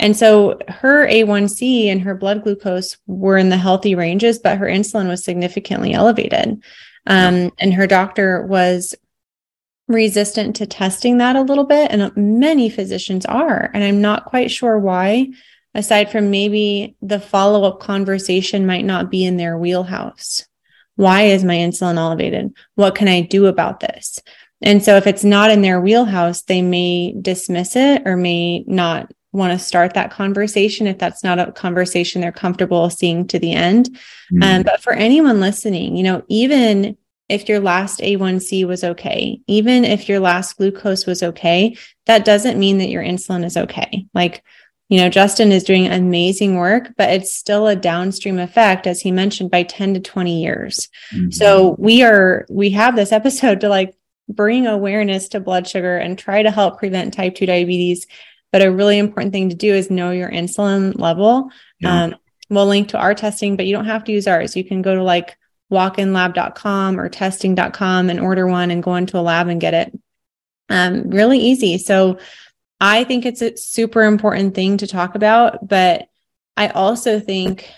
[0.00, 4.66] and so her A1C and her blood glucose were in the healthy ranges, but her
[4.66, 6.62] insulin was significantly elevated.
[7.06, 8.94] Um, and her doctor was
[9.88, 11.90] resistant to testing that a little bit.
[11.90, 13.70] And many physicians are.
[13.74, 15.32] And I'm not quite sure why,
[15.74, 20.46] aside from maybe the follow up conversation might not be in their wheelhouse.
[20.96, 22.54] Why is my insulin elevated?
[22.74, 24.22] What can I do about this?
[24.62, 29.12] And so if it's not in their wheelhouse, they may dismiss it or may not
[29.32, 33.52] want to start that conversation if that's not a conversation they're comfortable seeing to the
[33.52, 33.90] end.
[34.32, 34.42] Mm-hmm.
[34.42, 36.96] Um, but for anyone listening, you know, even
[37.28, 41.76] if your last A1C was okay, even if your last glucose was okay,
[42.06, 44.06] that doesn't mean that your insulin is okay.
[44.14, 44.42] Like,
[44.88, 49.12] you know, Justin is doing amazing work, but it's still a downstream effect, as he
[49.12, 50.88] mentioned, by 10 to 20 years.
[51.14, 51.30] Mm-hmm.
[51.30, 53.94] So we are, we have this episode to like
[54.28, 58.08] bring awareness to blood sugar and try to help prevent type 2 diabetes
[58.52, 61.50] but a really important thing to do is know your insulin level.
[61.78, 62.04] Yeah.
[62.04, 62.16] Um,
[62.48, 64.56] we'll link to our testing, but you don't have to use ours.
[64.56, 65.36] You can go to like
[65.72, 69.98] walkinlab.com or testing.com and order one and go into a lab and get it.
[70.68, 71.78] Um, really easy.
[71.78, 72.18] So
[72.80, 76.08] I think it's a super important thing to talk about, but
[76.56, 77.70] I also think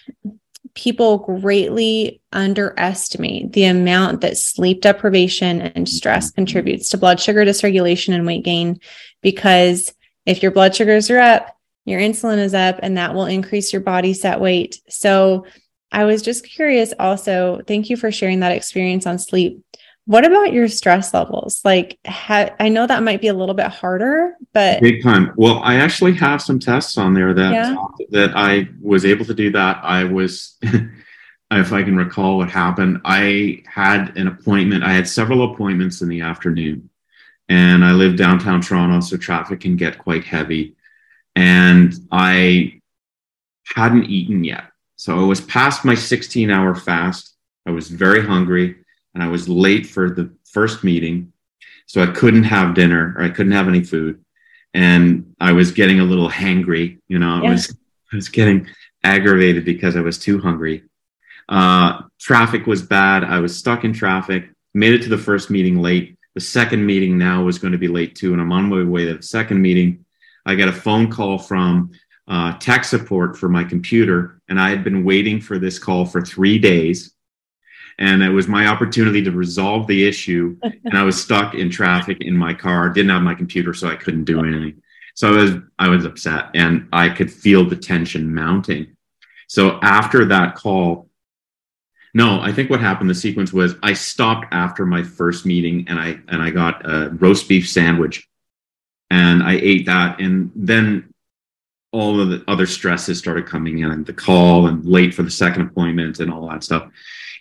[0.75, 8.15] people greatly underestimate the amount that sleep deprivation and stress contributes to blood sugar dysregulation
[8.15, 8.81] and weight gain
[9.21, 9.93] because
[10.27, 13.83] if your blood sugars are up, your insulin is up, and that will increase your
[13.83, 14.81] body set weight.
[14.89, 15.47] So
[15.91, 19.63] I was just curious also, thank you for sharing that experience on sleep.
[20.07, 21.61] What about your stress levels?
[21.65, 25.33] Like, ha- I know that might be a little bit harder, but big time.
[25.37, 27.77] Well, I actually have some tests on there that yeah.
[28.11, 29.79] that I was able to do that.
[29.83, 34.83] I was, if I can recall what happened, I had an appointment.
[34.83, 36.91] I had several appointments in the afternoon,
[37.53, 40.75] and I live downtown Toronto, so traffic can get quite heavy.
[41.37, 42.81] And I
[43.67, 44.65] hadn't eaten yet.
[44.97, 47.37] So I was past my 16 hour fast.
[47.67, 48.77] I was very hungry
[49.13, 51.35] and I was late for the first meeting.
[51.85, 54.25] So I couldn't have dinner or I couldn't have any food.
[54.73, 57.51] And I was getting a little hangry, you know, yeah.
[57.51, 57.77] I was
[58.15, 58.67] I was getting
[59.05, 60.85] aggravated because I was too hungry.
[61.51, 63.25] Uh, traffic was bad.
[63.25, 66.17] I was stuck in traffic, made it to the first meeting late.
[66.35, 69.05] The second meeting now was going to be late too, and I'm on my way
[69.07, 70.05] to the second meeting.
[70.47, 71.91] I got a phone call from
[72.27, 76.23] uh, tech support for my computer, and I had been waiting for this call for
[76.23, 77.13] three days.
[77.99, 80.59] And it was my opportunity to resolve the issue.
[80.63, 83.97] and I was stuck in traffic in my car, didn't have my computer, so I
[83.97, 84.83] couldn't do anything.
[85.15, 88.97] So I was I was upset, and I could feel the tension mounting.
[89.47, 91.11] So after that call,
[92.15, 95.99] no, I think what happened, the sequence was I stopped after my first meeting and
[95.99, 98.29] I and I got a roast beef sandwich
[99.11, 100.21] and I ate that.
[100.21, 101.13] And then
[101.91, 105.31] all of the other stresses started coming in and the call and late for the
[105.31, 106.91] second appointment and all that stuff.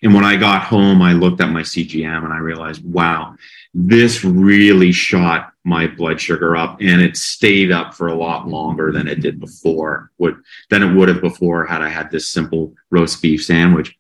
[0.04, 3.36] And when I got home, I looked at my CGM and I realized, wow,
[3.74, 8.92] this really shot my blood sugar up and it stayed up for a lot longer
[8.92, 12.74] than it did before would than it would have before had I had this simple
[12.90, 13.96] roast beef sandwich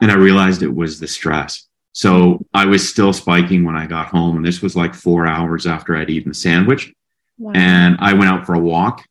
[0.00, 1.66] and I realized it was the stress.
[1.92, 5.66] So I was still spiking when I got home, and this was like four hours
[5.66, 6.92] after I'd eaten the sandwich.
[7.38, 7.52] Wow.
[7.54, 9.06] And I went out for a walk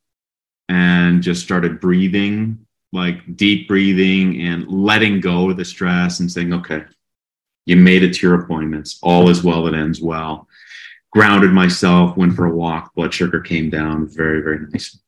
[0.70, 6.54] and just started breathing, like deep breathing and letting go of the stress and saying,
[6.54, 6.84] okay,
[7.66, 9.00] you made it to your appointments.
[9.02, 10.48] All is well that ends well.
[11.12, 15.00] Grounded myself, went for a walk, blood sugar came down very, very nice.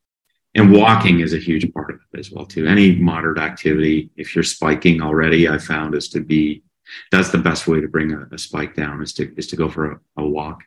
[0.57, 2.65] And walking is a huge part of it as well too.
[2.65, 6.63] Any moderate activity, if you're spiking already, I found is to be
[7.11, 9.69] that's the best way to bring a, a spike down is to is to go
[9.69, 10.63] for a, a walk.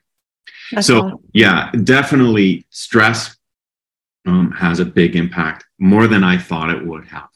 [0.73, 1.19] That's so awesome.
[1.33, 3.37] yeah, definitely stress
[4.27, 7.29] um, has a big impact more than I thought it would have.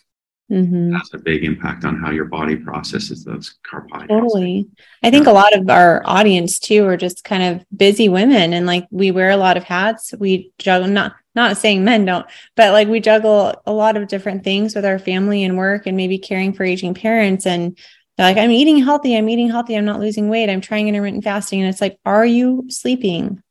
[0.53, 0.93] Mm-hmm.
[0.93, 4.11] Has a big impact on how your body processes those carbohydrates.
[4.11, 4.69] Totally.
[5.03, 5.33] I think yeah.
[5.33, 9.11] a lot of our audience too are just kind of busy women and like we
[9.11, 10.13] wear a lot of hats.
[10.19, 12.27] We juggle not not saying men don't,
[12.57, 15.97] but like we juggle a lot of different things with our family and work and
[15.97, 17.77] maybe caring for aging parents and
[18.17, 21.61] like, I'm eating healthy, I'm eating healthy, I'm not losing weight, I'm trying intermittent fasting.
[21.61, 23.43] And it's like, are you sleeping?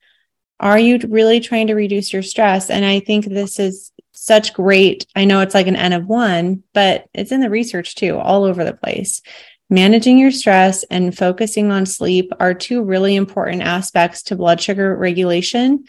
[0.60, 2.70] Are you really trying to reduce your stress?
[2.70, 5.06] And I think this is such great.
[5.16, 8.46] I know it's like an N of one, but it's in the research too, all
[8.46, 9.22] over the place.
[9.70, 14.96] Managing your stress and focusing on sleep are two really important aspects to blood sugar
[14.96, 15.86] regulation,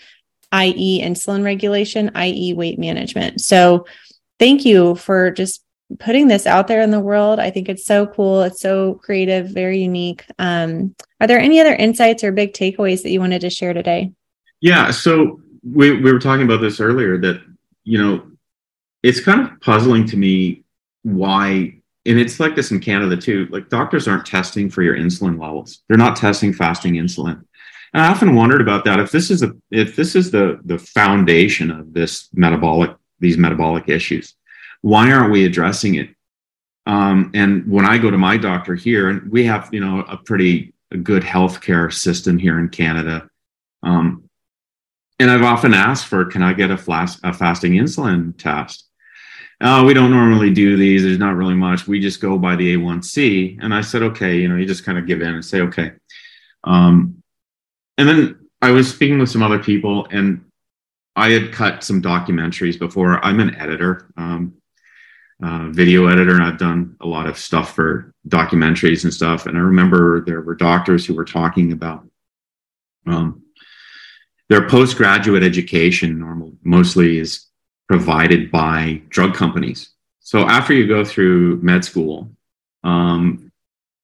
[0.55, 3.41] i.e., insulin regulation, i.e., weight management.
[3.41, 3.87] So,
[4.39, 5.65] thank you for just
[5.99, 7.39] putting this out there in the world.
[7.39, 8.43] I think it's so cool.
[8.43, 10.25] It's so creative, very unique.
[10.39, 14.13] Um, are there any other insights or big takeaways that you wanted to share today?
[14.61, 14.91] Yeah.
[14.91, 17.43] So we, we were talking about this earlier that,
[17.85, 18.27] you know,
[19.03, 20.65] it's kind of puzzling to me
[21.03, 21.75] why,
[22.07, 25.83] and it's like this in Canada too, like doctors aren't testing for your insulin levels.
[25.89, 27.45] They're not testing fasting insulin.
[27.95, 28.99] And I often wondered about that.
[28.99, 32.91] If this is a, if this is the, the foundation of this metabolic,
[33.21, 34.35] these metabolic issues,
[34.83, 36.11] why aren't we addressing it?
[36.87, 40.17] Um, and when I go to my doctor here, and we have, you know, a
[40.17, 43.31] pretty good healthcare system here in Canada.
[43.85, 44.29] Um,
[45.21, 48.89] and I've often asked for, can I get a, flas- a fasting insulin test?
[49.61, 51.05] Uh, we don't normally do these.
[51.05, 51.87] There's not really much.
[51.87, 53.59] We just go by the A1C.
[53.63, 55.93] And I said, okay, you know, you just kind of give in and say, okay.
[56.65, 57.23] Um,
[57.99, 60.45] and then I was speaking with some other people, and
[61.17, 63.25] I had cut some documentaries before.
[63.25, 64.11] I'm an editor.
[64.17, 64.55] Um,
[65.43, 69.47] uh, video editor and I've done a lot of stuff for documentaries and stuff.
[69.47, 72.07] And I remember there were doctors who were talking about
[73.07, 73.43] um,
[74.49, 77.47] their postgraduate education normal, mostly is
[77.89, 79.91] provided by drug companies.
[80.21, 82.31] So after you go through med school,
[82.83, 83.51] um,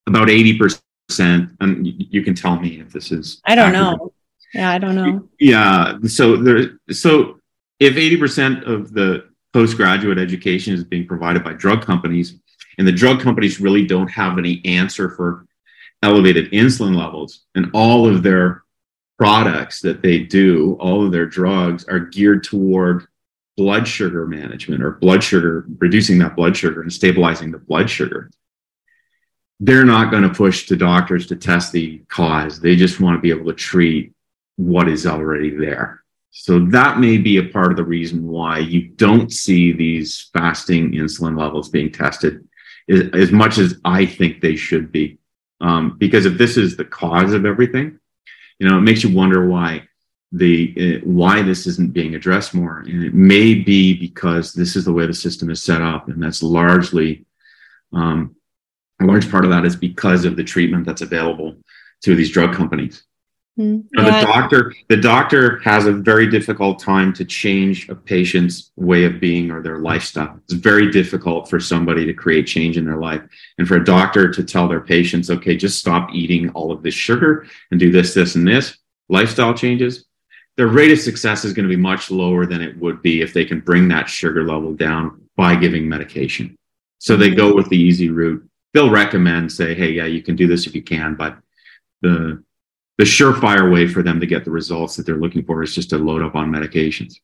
[0.07, 0.81] about 80%,
[1.19, 1.57] and
[1.87, 3.41] you can tell me if this is.
[3.45, 3.99] I don't accurate.
[3.99, 4.13] know.
[4.55, 5.29] Yeah, I don't know.
[5.39, 5.99] Yeah.
[6.07, 7.41] So there, so
[7.79, 12.37] if 80% of the postgraduate education is being provided by drug companies,
[12.79, 15.47] and the drug companies really don't have any answer for
[16.03, 18.63] elevated insulin levels, and all of their
[19.19, 23.07] products that they do, all of their drugs are geared toward
[23.57, 28.31] blood sugar management or blood sugar, reducing that blood sugar and stabilizing the blood sugar.
[29.61, 32.61] They're not going to push to doctors to test the cause.
[32.61, 34.13] They just want to be able to treat
[34.57, 36.03] what is already there.
[36.31, 40.93] So that may be a part of the reason why you don't see these fasting
[40.93, 42.47] insulin levels being tested
[42.89, 45.19] as, as much as I think they should be.
[45.61, 47.99] Um, because if this is the cause of everything,
[48.59, 49.89] you know, it makes you wonder why
[50.33, 52.79] the uh, why this isn't being addressed more.
[52.81, 56.23] And it may be because this is the way the system is set up, and
[56.23, 57.27] that's largely
[57.93, 58.37] um,
[59.01, 61.57] a large part of that is because of the treatment that's available
[62.03, 63.03] to these drug companies.
[63.57, 63.81] Hmm.
[63.93, 64.21] Yeah.
[64.21, 69.21] The doctor, the doctor has a very difficult time to change a patient's way of
[69.21, 70.39] being or their lifestyle.
[70.45, 73.23] It's very difficult for somebody to create change in their life,
[73.59, 76.95] and for a doctor to tell their patients, "Okay, just stop eating all of this
[76.95, 78.79] sugar and do this, this, and this."
[79.09, 80.05] Lifestyle changes.
[80.57, 83.33] Their rate of success is going to be much lower than it would be if
[83.33, 86.57] they can bring that sugar level down by giving medication.
[86.99, 87.37] So they hmm.
[87.37, 88.47] go with the easy route.
[88.73, 91.39] They'll recommend, say, "Hey, yeah, you can do this if you can," but
[92.03, 92.43] the
[92.99, 95.89] the surefire way for them to get the results that they're looking for is just
[95.89, 97.15] to load up on medications.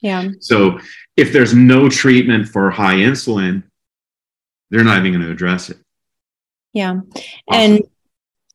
[0.00, 0.28] Yeah.
[0.40, 0.78] So
[1.16, 3.62] if there's no treatment for high insulin,
[4.70, 5.78] they're not even going to address it.
[6.74, 7.00] Yeah.
[7.00, 7.22] Awesome.
[7.48, 7.82] And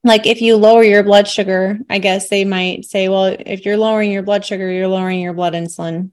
[0.04, 3.78] like if you lower your blood sugar, I guess they might say, well, if you're
[3.78, 6.12] lowering your blood sugar, you're lowering your blood insulin.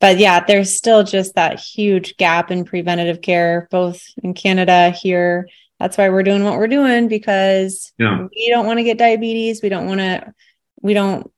[0.00, 5.48] But yeah, there's still just that huge gap in preventative care, both in Canada, here,
[5.84, 8.26] that's why we're doing what we're doing because yeah.
[8.34, 9.62] we don't want to get diabetes.
[9.62, 10.32] We don't want to,
[10.80, 11.30] we don't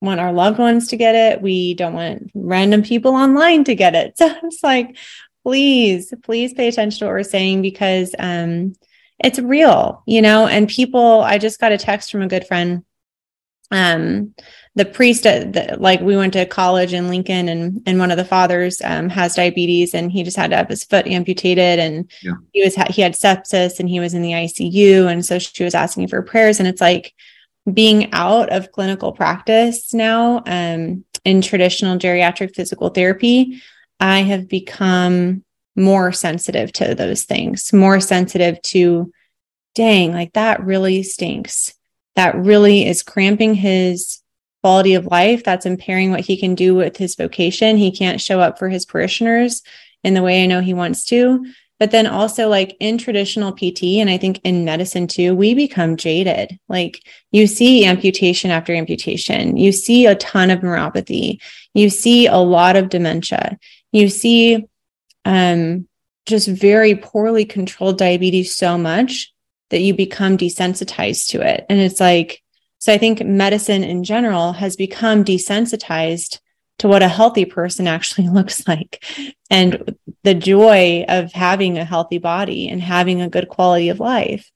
[0.00, 1.42] want our loved ones to get it.
[1.42, 4.14] We don't want random people online to get it.
[4.18, 4.96] So it's like,
[5.42, 8.74] please, please pay attention to what we're saying because um,
[9.18, 12.84] it's real, you know, and people, I just got a text from a good friend
[13.70, 14.34] um
[14.74, 18.16] the priest at the, like we went to college in lincoln and and one of
[18.16, 22.10] the fathers um, has diabetes and he just had to have his foot amputated and
[22.22, 22.32] yeah.
[22.52, 25.74] he was he had sepsis and he was in the icu and so she was
[25.74, 27.12] asking for prayers and it's like
[27.72, 33.60] being out of clinical practice now um, in traditional geriatric physical therapy
[34.00, 35.44] I have become
[35.76, 39.12] more sensitive to those things, more sensitive to,
[39.74, 41.74] dang, like that really stinks.
[42.18, 44.20] That really is cramping his
[44.64, 45.44] quality of life.
[45.44, 47.76] That's impairing what he can do with his vocation.
[47.76, 49.62] He can't show up for his parishioners
[50.02, 51.46] in the way I know he wants to.
[51.78, 55.96] But then also, like in traditional PT, and I think in medicine too, we become
[55.96, 56.58] jaded.
[56.68, 57.00] Like
[57.30, 61.40] you see amputation after amputation, you see a ton of neuropathy,
[61.72, 63.56] you see a lot of dementia,
[63.92, 64.66] you see
[65.24, 65.86] um,
[66.26, 69.32] just very poorly controlled diabetes so much
[69.70, 71.66] that you become desensitized to it.
[71.68, 72.42] And it's like,
[72.78, 76.38] so I think medicine in general has become desensitized
[76.78, 79.04] to what a healthy person actually looks like
[79.50, 84.50] and the joy of having a healthy body and having a good quality of life.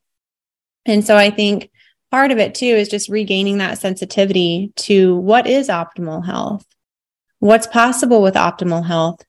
[0.85, 1.69] And so I think
[2.11, 6.65] part of it too is just regaining that sensitivity to what is optimal health,
[7.39, 9.23] what's possible with optimal health.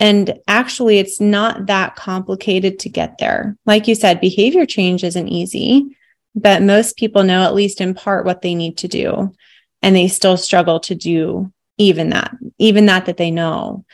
[0.00, 3.56] And actually, it's not that complicated to get there.
[3.66, 5.96] Like you said, behavior change isn't easy,
[6.34, 9.34] but most people know, at least in part, what they need to do.
[9.82, 13.84] And they still struggle to do even that, even that that they know.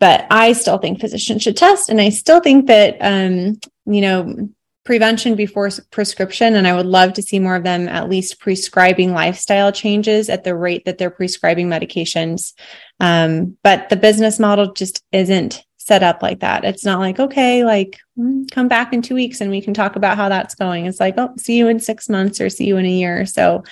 [0.00, 4.48] But I still think physicians should test, and I still think that um, you know
[4.88, 9.12] prevention before prescription and i would love to see more of them at least prescribing
[9.12, 12.54] lifestyle changes at the rate that they're prescribing medications.
[12.98, 16.64] Um, but the business model just isn't set up like that.
[16.64, 19.94] It's not like okay like mm, come back in two weeks and we can talk
[19.96, 20.86] about how that's going.
[20.86, 23.26] It's like oh see you in six months or see you in a year.
[23.26, 23.64] So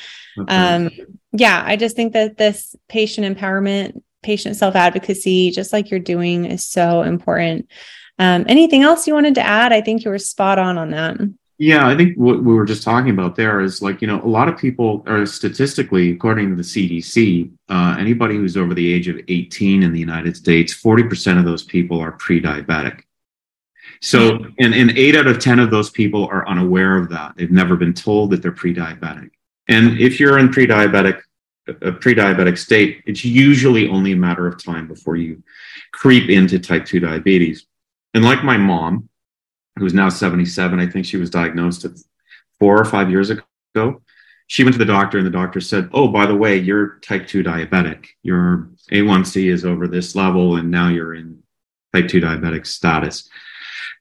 [0.49, 0.91] um,
[1.33, 6.45] yeah, I just think that this patient empowerment, patient self advocacy, just like you're doing,
[6.45, 7.71] is so important.
[8.19, 9.73] Um, anything else you wanted to add?
[9.73, 11.17] I think you were spot on on that.
[11.59, 14.29] Yeah, I think what we were just talking about there is like, you know, a
[14.29, 19.09] lot of people are statistically, according to the CDC, uh, anybody who's over the age
[19.09, 23.03] of 18 in the United States, 40% of those people are pre diabetic.
[24.03, 27.35] So, and, and eight out of 10 of those people are unaware of that.
[27.37, 29.31] They've never been told that they're pre diabetic.
[29.69, 31.21] And if you're in pre-diabetic,
[31.67, 35.43] a pre-diabetic state, it's usually only a matter of time before you
[35.93, 37.67] creep into type 2 diabetes.
[38.17, 39.09] And like my mom,
[39.79, 41.87] who's now 77, I think she was diagnosed
[42.59, 44.03] four or five years ago.
[44.49, 47.29] She went to the doctor, and the doctor said, Oh, by the way, you're type
[47.29, 48.07] 2 diabetic.
[48.23, 51.43] Your A1C is over this level, and now you're in
[51.95, 53.29] type 2 diabetic status.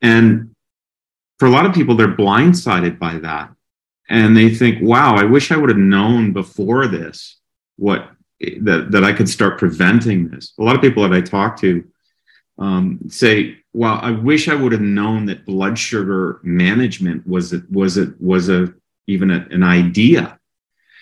[0.01, 0.55] And
[1.37, 3.51] for a lot of people, they're blindsided by that
[4.09, 7.39] and they think, wow, I wish I would have known before this
[7.77, 10.53] what that, that I could start preventing this.
[10.59, 11.83] A lot of people that I talk to
[12.57, 17.69] um, say, well, I wish I would have known that blood sugar management was it
[17.69, 18.73] was it was a
[19.07, 20.39] even a, an idea.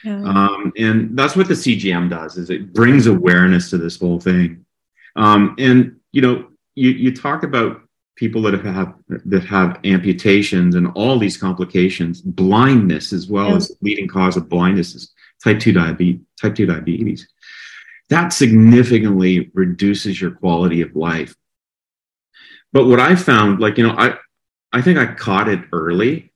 [0.04, 0.24] Yeah.
[0.24, 4.66] Um, and that's what the CGM does is it brings awareness to this whole thing.
[5.16, 7.80] Um, and you know, you you talk about
[8.16, 13.58] people that have that have amputations and all these complications, blindness as well yeah.
[13.58, 15.14] as leading cause of blindness is
[15.44, 17.28] type 2 diabetes, type 2 diabetes.
[18.10, 21.36] That significantly reduces your quality of life.
[22.74, 24.18] But what I found, like, you know, I
[24.74, 26.34] I think I caught it early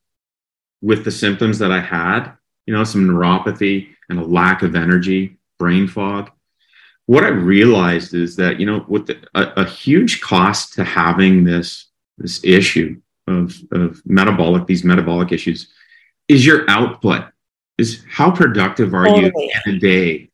[0.82, 2.32] with the symptoms that I had,
[2.66, 6.32] you know, some neuropathy and a lack of energy, brain fog
[7.08, 11.44] what I realized is that you know with the, a, a, huge cost to having
[11.44, 15.70] this this issue of of metabolic these metabolic issues
[16.28, 17.26] is your output
[17.78, 19.32] is how productive are totally.
[19.36, 20.30] you in a day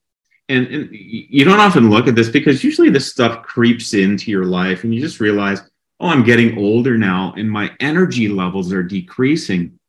[0.49, 4.45] and, and you don't often look at this because usually this stuff creeps into your
[4.45, 5.61] life and you just realize
[6.03, 9.79] oh i'm getting older now and my energy levels are decreasing.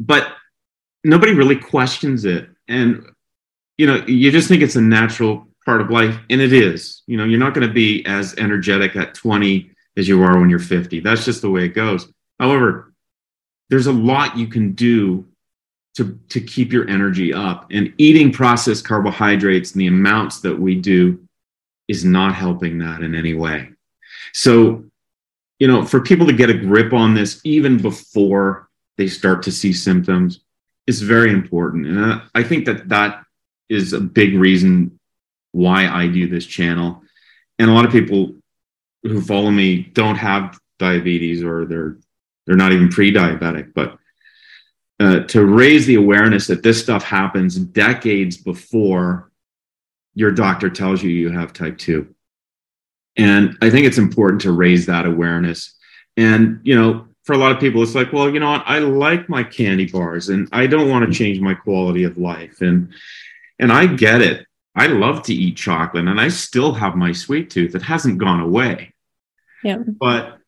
[0.00, 0.32] But
[1.04, 2.50] nobody really questions it.
[2.66, 3.06] And
[3.78, 7.02] you know you just think it's a natural part of life and it is.
[7.06, 10.50] You know you're not going to be as energetic at 20 as you are when
[10.50, 12.12] you're 50 that's just the way it goes.
[12.40, 12.92] However
[13.70, 15.26] there's a lot you can do
[15.96, 20.74] to to keep your energy up and eating processed carbohydrates and the amounts that we
[20.74, 21.20] do
[21.88, 23.70] is not helping that in any way.
[24.32, 24.87] So
[25.58, 29.52] you know for people to get a grip on this even before they start to
[29.52, 30.40] see symptoms
[30.86, 33.24] is very important and I, think that that
[33.68, 34.98] is a big reason
[35.52, 37.02] why I do this channel.
[37.58, 38.34] And a lot of people
[39.02, 41.98] who follow me don't have diabetes or they're
[42.46, 43.98] they're not even pre-diabetic, but
[45.00, 49.30] uh, to raise the awareness that this stuff happens decades before
[50.14, 52.12] your doctor tells you you have type 2
[53.18, 55.74] and i think it's important to raise that awareness
[56.16, 58.78] and you know for a lot of people it's like well you know what i
[58.78, 62.92] like my candy bars and i don't want to change my quality of life and
[63.58, 64.46] and i get it
[64.78, 67.74] I love to eat chocolate and I still have my sweet tooth.
[67.74, 68.92] It hasn't gone away.
[69.64, 69.78] Yeah.
[69.78, 70.38] But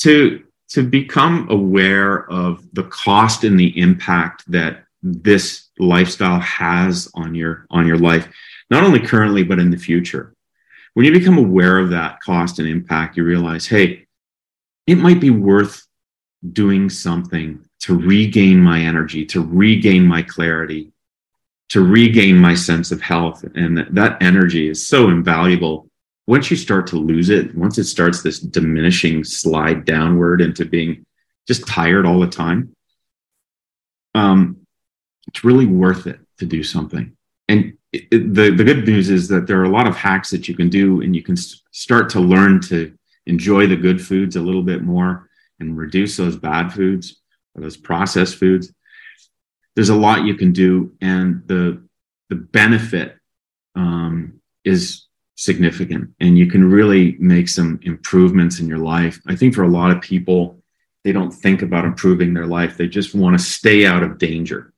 [0.00, 7.34] to to become aware of the cost and the impact that this lifestyle has on
[7.34, 8.28] your on your life,
[8.70, 10.34] not only currently but in the future.
[10.98, 14.08] When you become aware of that cost and impact, you realize, hey,
[14.88, 15.86] it might be worth
[16.52, 20.90] doing something to regain my energy, to regain my clarity,
[21.68, 23.44] to regain my sense of health.
[23.54, 25.88] And that, energy is so invaluable.
[26.26, 31.06] Once you start to lose it, once it starts this diminishing slide downward into being
[31.46, 32.74] just tired all the time,
[34.16, 34.66] um,
[35.28, 37.16] it's really worth it to do something.
[37.48, 40.48] And it, the, the good news is that there are a lot of hacks that
[40.48, 42.94] you can do, and you can start to learn to
[43.26, 45.28] enjoy the good foods a little bit more
[45.60, 47.20] and reduce those bad foods
[47.54, 48.72] or those processed foods
[49.78, 51.80] there's a lot you can do, and the
[52.30, 53.16] the benefit
[53.76, 59.20] um, is significant, and you can really make some improvements in your life.
[59.28, 60.60] I think for a lot of people,
[61.04, 64.72] they don't think about improving their life; they just want to stay out of danger.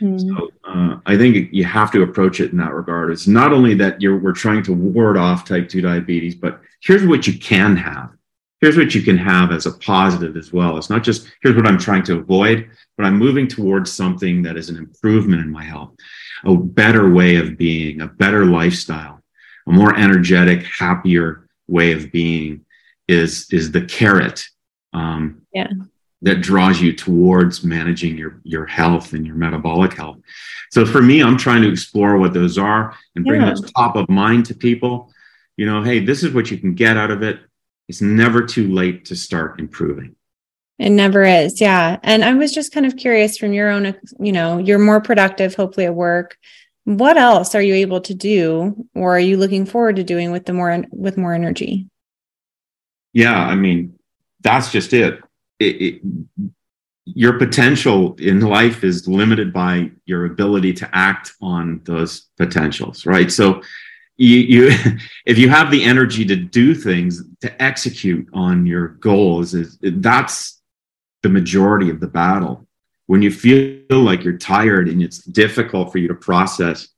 [0.00, 0.20] Mm.
[0.20, 3.10] So uh, I think you have to approach it in that regard.
[3.10, 7.06] It's not only that you're we're trying to ward off type two diabetes, but here's
[7.06, 8.10] what you can have
[8.64, 10.78] here's what you can have as a positive as well.
[10.78, 14.56] It's not just here's what I'm trying to avoid, but I'm moving towards something that
[14.56, 15.92] is an improvement in my health,
[16.44, 19.20] a better way of being, a better lifestyle,
[19.66, 22.64] a more energetic, happier way of being
[23.06, 24.42] is is the carrot.
[24.94, 25.68] Um, yeah.
[26.24, 30.18] That draws you towards managing your your health and your metabolic health.
[30.70, 33.50] So for me, I'm trying to explore what those are and bring yeah.
[33.50, 35.12] those top of mind to people.
[35.56, 37.40] You know, hey, this is what you can get out of it
[37.88, 40.16] it's never too late to start improving.
[40.78, 41.60] It never is.
[41.60, 41.98] Yeah.
[42.02, 45.54] And I was just kind of curious from your own, you know, you're more productive,
[45.54, 46.36] hopefully at work.
[46.84, 50.46] What else are you able to do or are you looking forward to doing with
[50.46, 51.88] the more with more energy?
[53.12, 53.98] Yeah, I mean,
[54.40, 55.20] that's just it.
[55.58, 56.02] It, it
[57.06, 63.30] your potential in life is limited by your ability to act on those potentials, right?
[63.30, 63.60] So
[64.16, 64.70] you, you
[65.26, 70.60] if you have the energy to do things to execute on your goals is that's
[71.22, 72.66] the majority of the battle
[73.06, 76.88] when you feel like you're tired and it's difficult for you to process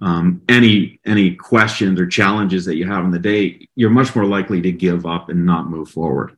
[0.00, 4.26] um, any any questions or challenges that you have in the day you're much more
[4.26, 6.36] likely to give up and not move forward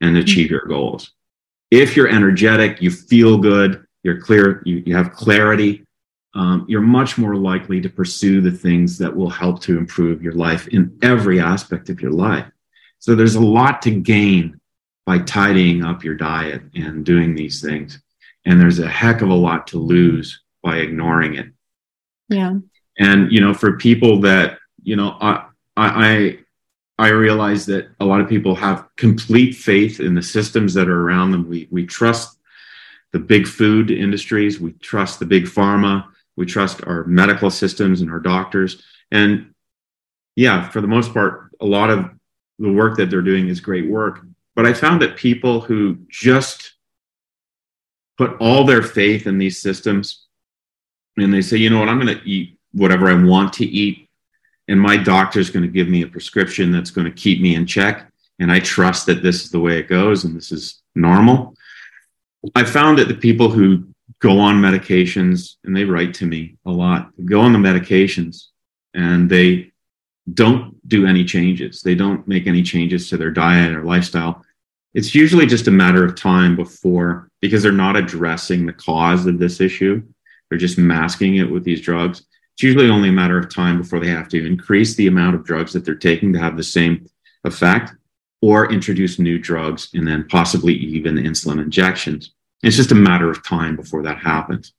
[0.00, 1.12] and achieve your goals
[1.70, 5.86] if you're energetic you feel good you're clear you, you have clarity
[6.36, 10.34] um, you're much more likely to pursue the things that will help to improve your
[10.34, 12.46] life in every aspect of your life.
[12.98, 14.60] So there's a lot to gain
[15.06, 18.02] by tidying up your diet and doing these things.
[18.44, 21.46] And there's a heck of a lot to lose by ignoring it.
[22.28, 22.56] Yeah.
[22.98, 26.38] And, you know, for people that, you know, I, I,
[26.98, 31.02] I realize that a lot of people have complete faith in the systems that are
[31.02, 31.48] around them.
[31.48, 32.38] We, we trust
[33.12, 34.60] the big food industries.
[34.60, 38.82] We trust the big pharma we trust our medical systems and our doctors.
[39.10, 39.54] And
[40.36, 42.10] yeah, for the most part, a lot of
[42.58, 44.24] the work that they're doing is great work.
[44.54, 46.74] But I found that people who just
[48.18, 50.26] put all their faith in these systems
[51.18, 54.05] and they say, you know what, I'm going to eat whatever I want to eat.
[54.68, 57.66] And my doctor's going to give me a prescription that's going to keep me in
[57.66, 58.10] check.
[58.38, 61.54] And I trust that this is the way it goes and this is normal.
[62.54, 63.86] I found that the people who
[64.20, 68.46] go on medications and they write to me a lot go on the medications
[68.94, 69.70] and they
[70.32, 74.44] don't do any changes they don't make any changes to their diet or lifestyle
[74.94, 79.38] it's usually just a matter of time before because they're not addressing the cause of
[79.38, 80.02] this issue
[80.48, 82.24] they're just masking it with these drugs
[82.56, 85.44] it's usually only a matter of time before they have to increase the amount of
[85.44, 87.08] drugs that they're taking to have the same
[87.44, 87.94] effect
[88.42, 92.32] or introduce new drugs and then possibly even insulin injections
[92.62, 94.72] it's just a matter of time before that happens.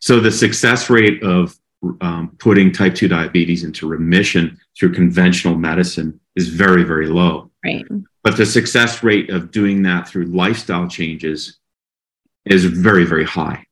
[0.00, 1.56] So the success rate of
[2.00, 7.50] um, putting type 2 diabetes into remission through conventional medicine is very, very low.
[7.64, 7.84] Right.
[8.22, 11.58] But the success rate of doing that through lifestyle changes
[12.44, 13.64] is very, very high.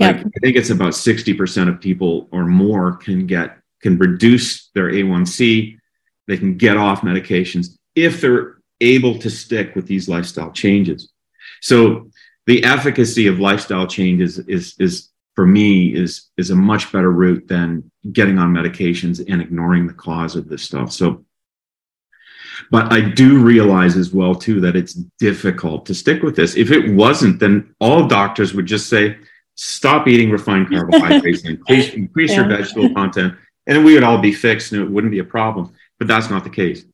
[0.00, 4.90] Like, I think it's about 60% of people or more can get can reduce their
[4.90, 5.78] A1C.
[6.26, 11.10] They can get off medications if they're able to stick with these lifestyle changes.
[11.60, 12.10] So
[12.46, 17.46] the efficacy of lifestyle changes is is for me is is a much better route
[17.48, 20.92] than getting on medications and ignoring the cause of this stuff.
[20.92, 21.24] So
[22.70, 26.56] but I do realize as well too that it's difficult to stick with this.
[26.56, 29.16] If it wasn't, then all doctors would just say,
[29.62, 32.36] stop eating refined carbohydrates and increase, increase yeah.
[32.36, 33.34] your vegetable content
[33.66, 35.72] and we would all be fixed and it wouldn't be a problem.
[35.98, 36.84] But that's not the case.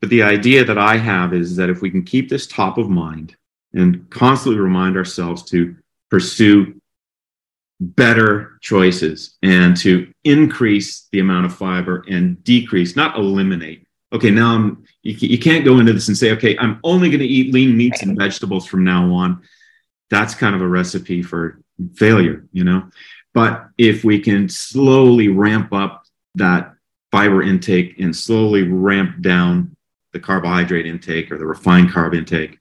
[0.00, 2.88] But the idea that I have is that if we can keep this top of
[2.88, 3.36] mind
[3.72, 5.74] and constantly remind ourselves to
[6.10, 6.80] pursue
[7.80, 13.86] better choices and to increase the amount of fiber and decrease, not eliminate.
[14.12, 17.20] Okay, now I'm, you, you can't go into this and say, okay, I'm only going
[17.20, 19.42] to eat lean meats and vegetables from now on.
[20.10, 21.60] That's kind of a recipe for
[21.94, 22.88] failure, you know?
[23.32, 26.04] But if we can slowly ramp up
[26.36, 26.74] that
[27.10, 29.76] fiber intake and slowly ramp down
[30.12, 32.58] the carbohydrate intake or the refined carb intake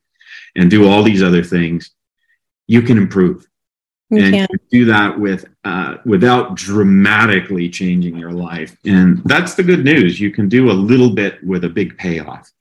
[0.56, 1.92] and do all these other things,
[2.68, 3.48] you can improve.
[4.10, 4.48] You and can.
[4.70, 8.78] do that with uh, without dramatically changing your life.
[8.86, 10.20] And that's the good news.
[10.20, 12.52] You can do a little bit with a big payoff.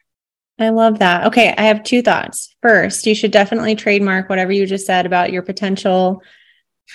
[0.58, 1.26] I love that.
[1.26, 2.54] Okay, I have two thoughts.
[2.62, 6.22] First, you should definitely trademark whatever you just said about your potential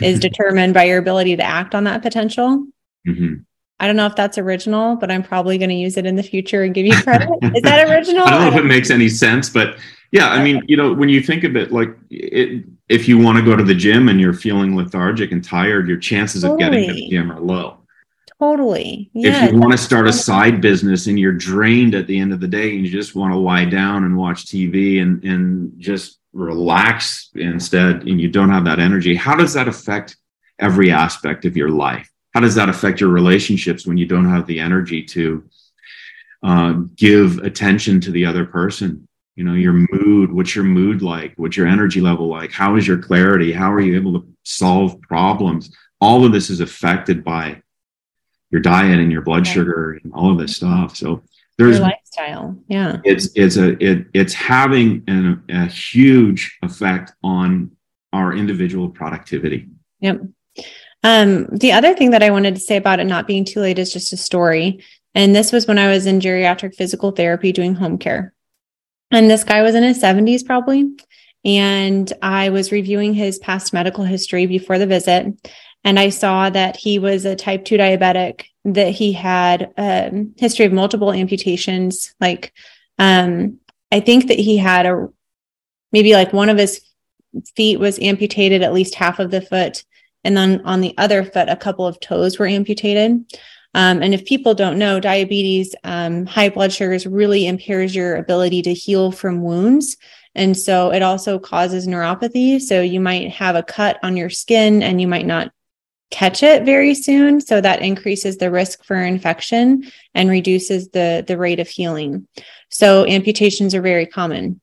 [0.02, 2.66] is determined by your ability to act on that potential.
[3.08, 3.36] Mm-hmm.
[3.80, 6.24] I don't know if that's original, but I'm probably going to use it in the
[6.24, 7.30] future and give you credit.
[7.56, 8.24] Is that original?
[8.26, 9.78] I don't know if it makes any sense, but
[10.12, 13.38] yeah, I mean, you know, when you think of it, like it, if you want
[13.38, 16.64] to go to the gym and you're feeling lethargic and tired, your chances totally.
[16.64, 17.78] of getting to the gym are low.
[18.40, 19.10] Totally.
[19.14, 22.34] Yeah, if you want to start a side business and you're drained at the end
[22.34, 25.74] of the day and you just want to lie down and watch TV and, and
[25.80, 30.16] just relax instead and you don't have that energy, how does that affect
[30.60, 32.10] every aspect of your life?
[32.34, 35.44] How does that affect your relationships when you don't have the energy to
[36.44, 39.08] uh, give attention to the other person?
[39.36, 41.34] You know, your mood, what's your mood like?
[41.38, 42.52] What's your energy level like?
[42.52, 43.52] How is your clarity?
[43.52, 45.76] How are you able to solve problems?
[46.00, 47.62] All of this is affected by
[48.52, 50.96] your diet and your blood sugar and all of this stuff.
[50.96, 51.24] So
[51.58, 52.58] there's your lifestyle.
[52.68, 52.98] Yeah.
[53.04, 57.72] It's it's a it it's having an, a huge effect on
[58.14, 59.68] our individual productivity.
[60.00, 60.22] Yep.
[61.04, 63.80] Um, the other thing that I wanted to say about it not being too late
[63.80, 64.84] is just a story.
[65.16, 68.34] And this was when I was in geriatric physical therapy doing home care.
[69.12, 70.92] And this guy was in his 70s probably.
[71.46, 75.28] And I was reviewing his past medical history before the visit
[75.88, 80.34] and I saw that he was a type 2 diabetic, that he had a um,
[80.36, 82.14] history of multiple amputations.
[82.20, 82.52] Like,
[83.00, 85.08] um, I think that he had a
[85.94, 86.82] maybe like one of his
[87.56, 89.86] feet was amputated, at least half of the foot.
[90.26, 93.24] And then on the other foot, a couple of toes were amputated.
[93.74, 98.62] Um, and if people don't know, diabetes, um, high blood sugars really impairs your ability
[98.64, 99.96] to heal from wounds.
[100.36, 102.60] And so it also causes neuropathy.
[102.60, 105.54] So you might have a cut on your skin and you might not
[106.10, 107.42] catch it very soon.
[107.42, 112.28] So that increases the risk for infection and reduces the the rate of healing.
[112.70, 114.62] So amputations are very common.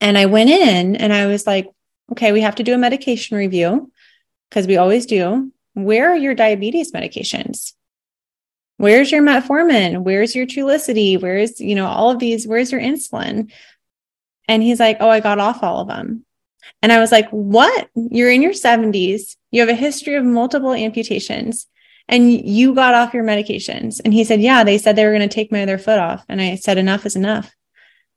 [0.00, 1.70] And i went in and i was like
[2.12, 3.90] okay we have to do a medication review
[4.50, 5.52] because we always do.
[5.74, 7.72] Where are your diabetes medications?
[8.78, 10.02] Where's your metformin?
[10.02, 11.20] Where's your trulicity?
[11.20, 13.52] Where's you know all of these where's your insulin?
[14.48, 16.25] And he's like oh i got off all of them
[16.82, 17.88] and I was like, What?
[17.94, 19.36] You're in your 70s.
[19.50, 21.66] You have a history of multiple amputations
[22.08, 24.00] and you got off your medications.
[24.04, 26.24] And he said, Yeah, they said they were going to take my other foot off.
[26.28, 27.54] And I said, Enough is enough.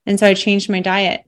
[0.05, 1.23] And so I changed my diet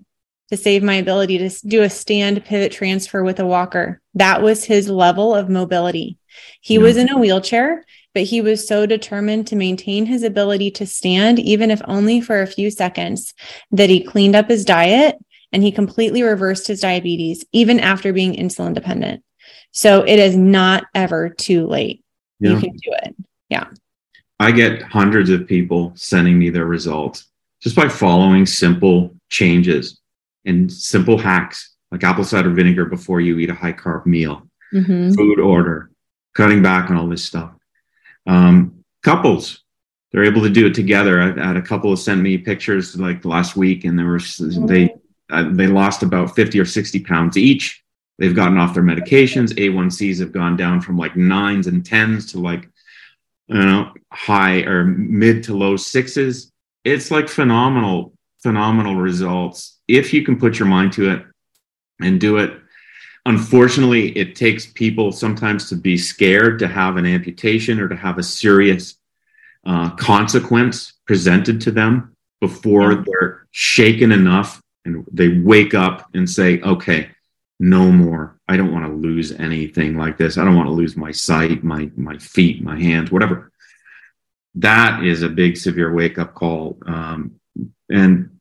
[0.50, 4.02] to save my ability to do a stand pivot transfer with a walker.
[4.16, 6.18] That was his level of mobility.
[6.60, 6.82] He yeah.
[6.82, 11.40] was in a wheelchair, but he was so determined to maintain his ability to stand,
[11.40, 13.34] even if only for a few seconds,
[13.72, 15.18] that he cleaned up his diet
[15.52, 19.24] and he completely reversed his diabetes even after being insulin dependent.
[19.72, 22.04] So it is not ever too late.
[22.40, 22.52] Yeah.
[22.52, 23.16] You can do it.
[23.50, 23.68] Yeah.
[24.40, 27.28] I get hundreds of people sending me their results
[27.62, 30.00] just by following simple changes
[30.46, 35.12] and simple hacks like apple cider vinegar before you eat a high carb meal, mm-hmm.
[35.12, 35.92] food order,
[36.34, 37.52] cutting back on all this stuff.
[38.26, 39.64] Um, couples,
[40.12, 41.22] they're able to do it together.
[41.22, 44.66] I had a couple of sent me pictures like last week, and there were mm-hmm.
[44.66, 44.96] they
[45.32, 47.84] uh, they lost about 50 or 60 pounds each.
[48.20, 49.56] They've gotten off their medications.
[49.56, 52.70] A1Cs have gone down from like nines and tens to like,
[53.48, 56.52] you know, high or mid to low sixes.
[56.84, 58.14] It's like phenomenal,
[58.44, 61.26] phenomenal results if you can put your mind to it
[62.02, 62.60] and do it.
[63.26, 68.18] Unfortunately, it takes people sometimes to be scared to have an amputation or to have
[68.18, 68.98] a serious
[69.66, 76.60] uh, consequence presented to them before they're shaken enough and they wake up and say,
[76.62, 77.12] okay,
[77.60, 78.40] no more.
[78.48, 80.38] I don't want to lose anything like this.
[80.38, 83.52] I don't want to lose my sight, my my feet, my hands, whatever.
[84.56, 86.78] That is a big severe wake up call.
[86.86, 87.40] Um,
[87.90, 88.40] and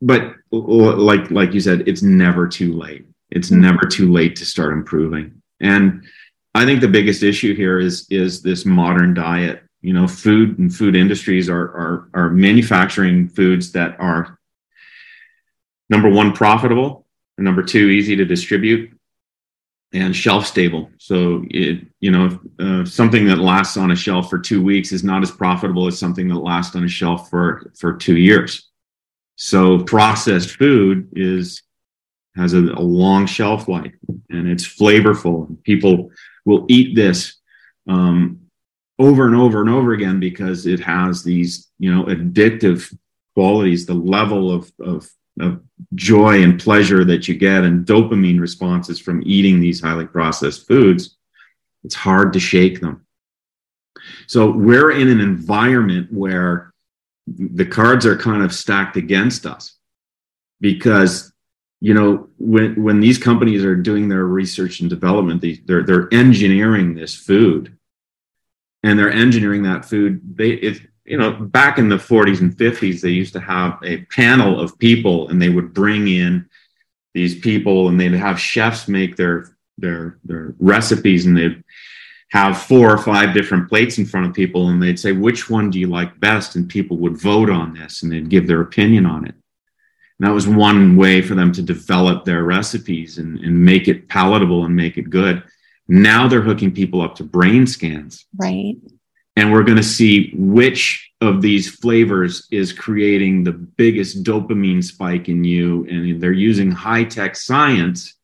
[0.00, 3.06] but like like you said, it's never too late.
[3.30, 5.42] It's never too late to start improving.
[5.60, 6.04] And
[6.54, 9.62] I think the biggest issue here is is this modern diet.
[9.82, 14.38] You know, food and food industries are are are manufacturing foods that are
[15.88, 17.06] number one profitable,
[17.38, 18.90] and number two easy to distribute,
[19.92, 20.90] and shelf stable.
[20.98, 25.02] So it you know uh, something that lasts on a shelf for two weeks is
[25.02, 28.68] not as profitable as something that lasts on a shelf for for two years.
[29.36, 31.62] So processed food is
[32.36, 33.94] has a, a long shelf life
[34.28, 35.62] and it's flavorful.
[35.64, 36.10] People
[36.44, 37.36] will eat this
[37.88, 38.39] um,
[39.00, 42.94] over and over and over again because it has these, you know, addictive
[43.34, 43.86] qualities.
[43.86, 45.62] The level of, of, of
[45.94, 51.16] joy and pleasure that you get and dopamine responses from eating these highly processed foods,
[51.82, 53.06] it's hard to shake them.
[54.26, 56.74] So we're in an environment where
[57.26, 59.76] the cards are kind of stacked against us
[60.60, 61.32] because
[61.80, 66.12] you know when when these companies are doing their research and development they, they're they're
[66.12, 67.76] engineering this food
[68.82, 73.00] and they're engineering that food they it you know back in the 40s and 50s
[73.00, 76.48] they used to have a panel of people and they would bring in
[77.14, 81.62] these people and they'd have chefs make their their their recipes and they'd
[82.30, 85.68] have four or five different plates in front of people and they'd say which one
[85.68, 89.04] do you like best and people would vote on this and they'd give their opinion
[89.04, 89.34] on it
[90.20, 94.06] and that was one way for them to develop their recipes and, and make it
[94.06, 95.42] palatable and make it good.
[95.90, 98.24] Now they're hooking people up to brain scans.
[98.36, 98.76] Right.
[99.34, 105.28] And we're going to see which of these flavors is creating the biggest dopamine spike
[105.28, 105.84] in you.
[105.86, 108.14] And they're using high tech science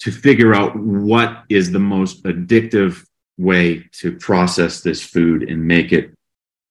[0.00, 3.04] to figure out what is the most addictive
[3.36, 6.12] way to process this food and make it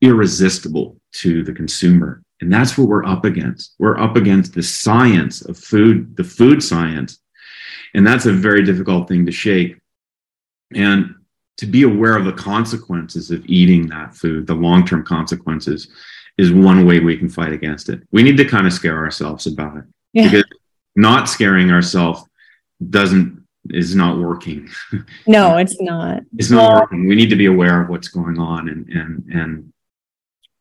[0.01, 2.23] irresistible to the consumer.
[2.39, 3.75] And that's what we're up against.
[3.77, 7.19] We're up against the science of food, the food science.
[7.93, 9.77] And that's a very difficult thing to shake.
[10.73, 11.15] And
[11.57, 15.89] to be aware of the consequences of eating that food, the long term consequences,
[16.37, 18.01] is one way we can fight against it.
[18.11, 19.83] We need to kind of scare ourselves about it.
[20.13, 20.29] Yeah.
[20.29, 20.45] Because
[20.95, 22.23] not scaring ourselves
[22.89, 24.69] doesn't is not working.
[25.27, 26.23] No, it's not.
[26.37, 27.07] it's not well, working.
[27.07, 29.73] We need to be aware of what's going on and and and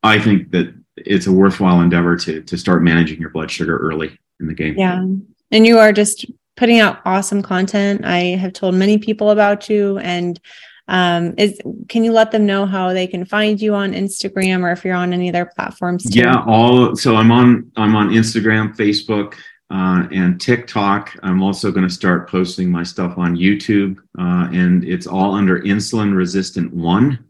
[0.02, 4.18] I think that it's a worthwhile endeavor to to start managing your blood sugar early
[4.40, 4.78] in the game.
[4.78, 5.04] Yeah.
[5.52, 8.04] And you are just putting out awesome content.
[8.04, 10.40] I have told many people about you and
[10.88, 14.70] um is can you let them know how they can find you on Instagram or
[14.70, 16.20] if you're on any other platforms too?
[16.20, 19.34] Yeah, all so I'm on I'm on Instagram, Facebook,
[19.70, 21.16] uh, and TikTok.
[21.22, 25.60] I'm also going to start posting my stuff on YouTube, uh, and it's all under
[25.60, 27.24] insulin resistant one.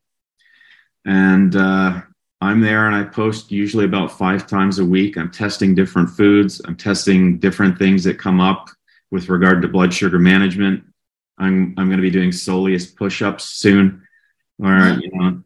[1.06, 2.02] And uh,
[2.40, 5.16] I'm there and I post usually about five times a week.
[5.16, 6.60] I'm testing different foods.
[6.64, 8.68] I'm testing different things that come up
[9.10, 10.84] with regard to blood sugar management.
[11.38, 14.06] I'm I'm going to be doing Soleus push-ups soon,
[14.62, 15.42] or you know,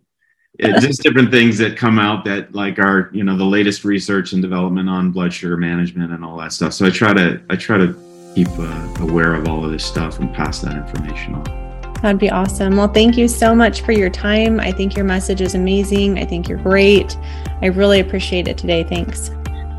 [0.58, 4.32] it, just different things that come out that like are you know the latest research
[4.32, 6.72] and development on blood sugar management and all that stuff.
[6.72, 7.94] So I try to I try to
[8.34, 11.60] keep uh, aware of all of this stuff and pass that information on.
[12.02, 12.76] That'd be awesome.
[12.76, 14.58] Well, thank you so much for your time.
[14.58, 16.18] I think your message is amazing.
[16.18, 17.16] I think you're great.
[17.60, 18.84] I really appreciate it today.
[18.84, 19.30] Thanks.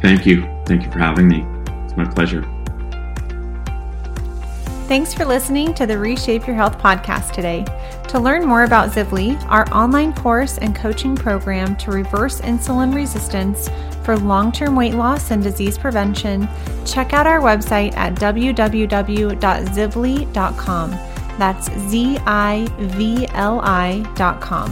[0.01, 0.43] Thank you.
[0.65, 1.43] Thank you for having me.
[1.83, 2.45] It's my pleasure.
[4.91, 7.63] Thanks for listening to the Reshape Your Health podcast today.
[8.09, 13.69] To learn more about Zivli, our online course and coaching program to reverse insulin resistance
[14.03, 16.45] for long term weight loss and disease prevention,
[16.85, 20.91] check out our website at www.zivli.com.
[21.39, 22.53] That's Z-I-V-L-I
[24.15, 24.71] dot com.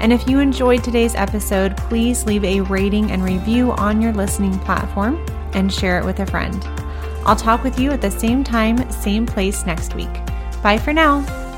[0.00, 4.58] And if you enjoyed today's episode, please leave a rating and review on your listening
[4.60, 5.22] platform
[5.52, 6.81] and share it with a friend.
[7.24, 10.12] I'll talk with you at the same time, same place next week.
[10.62, 11.51] Bye for now.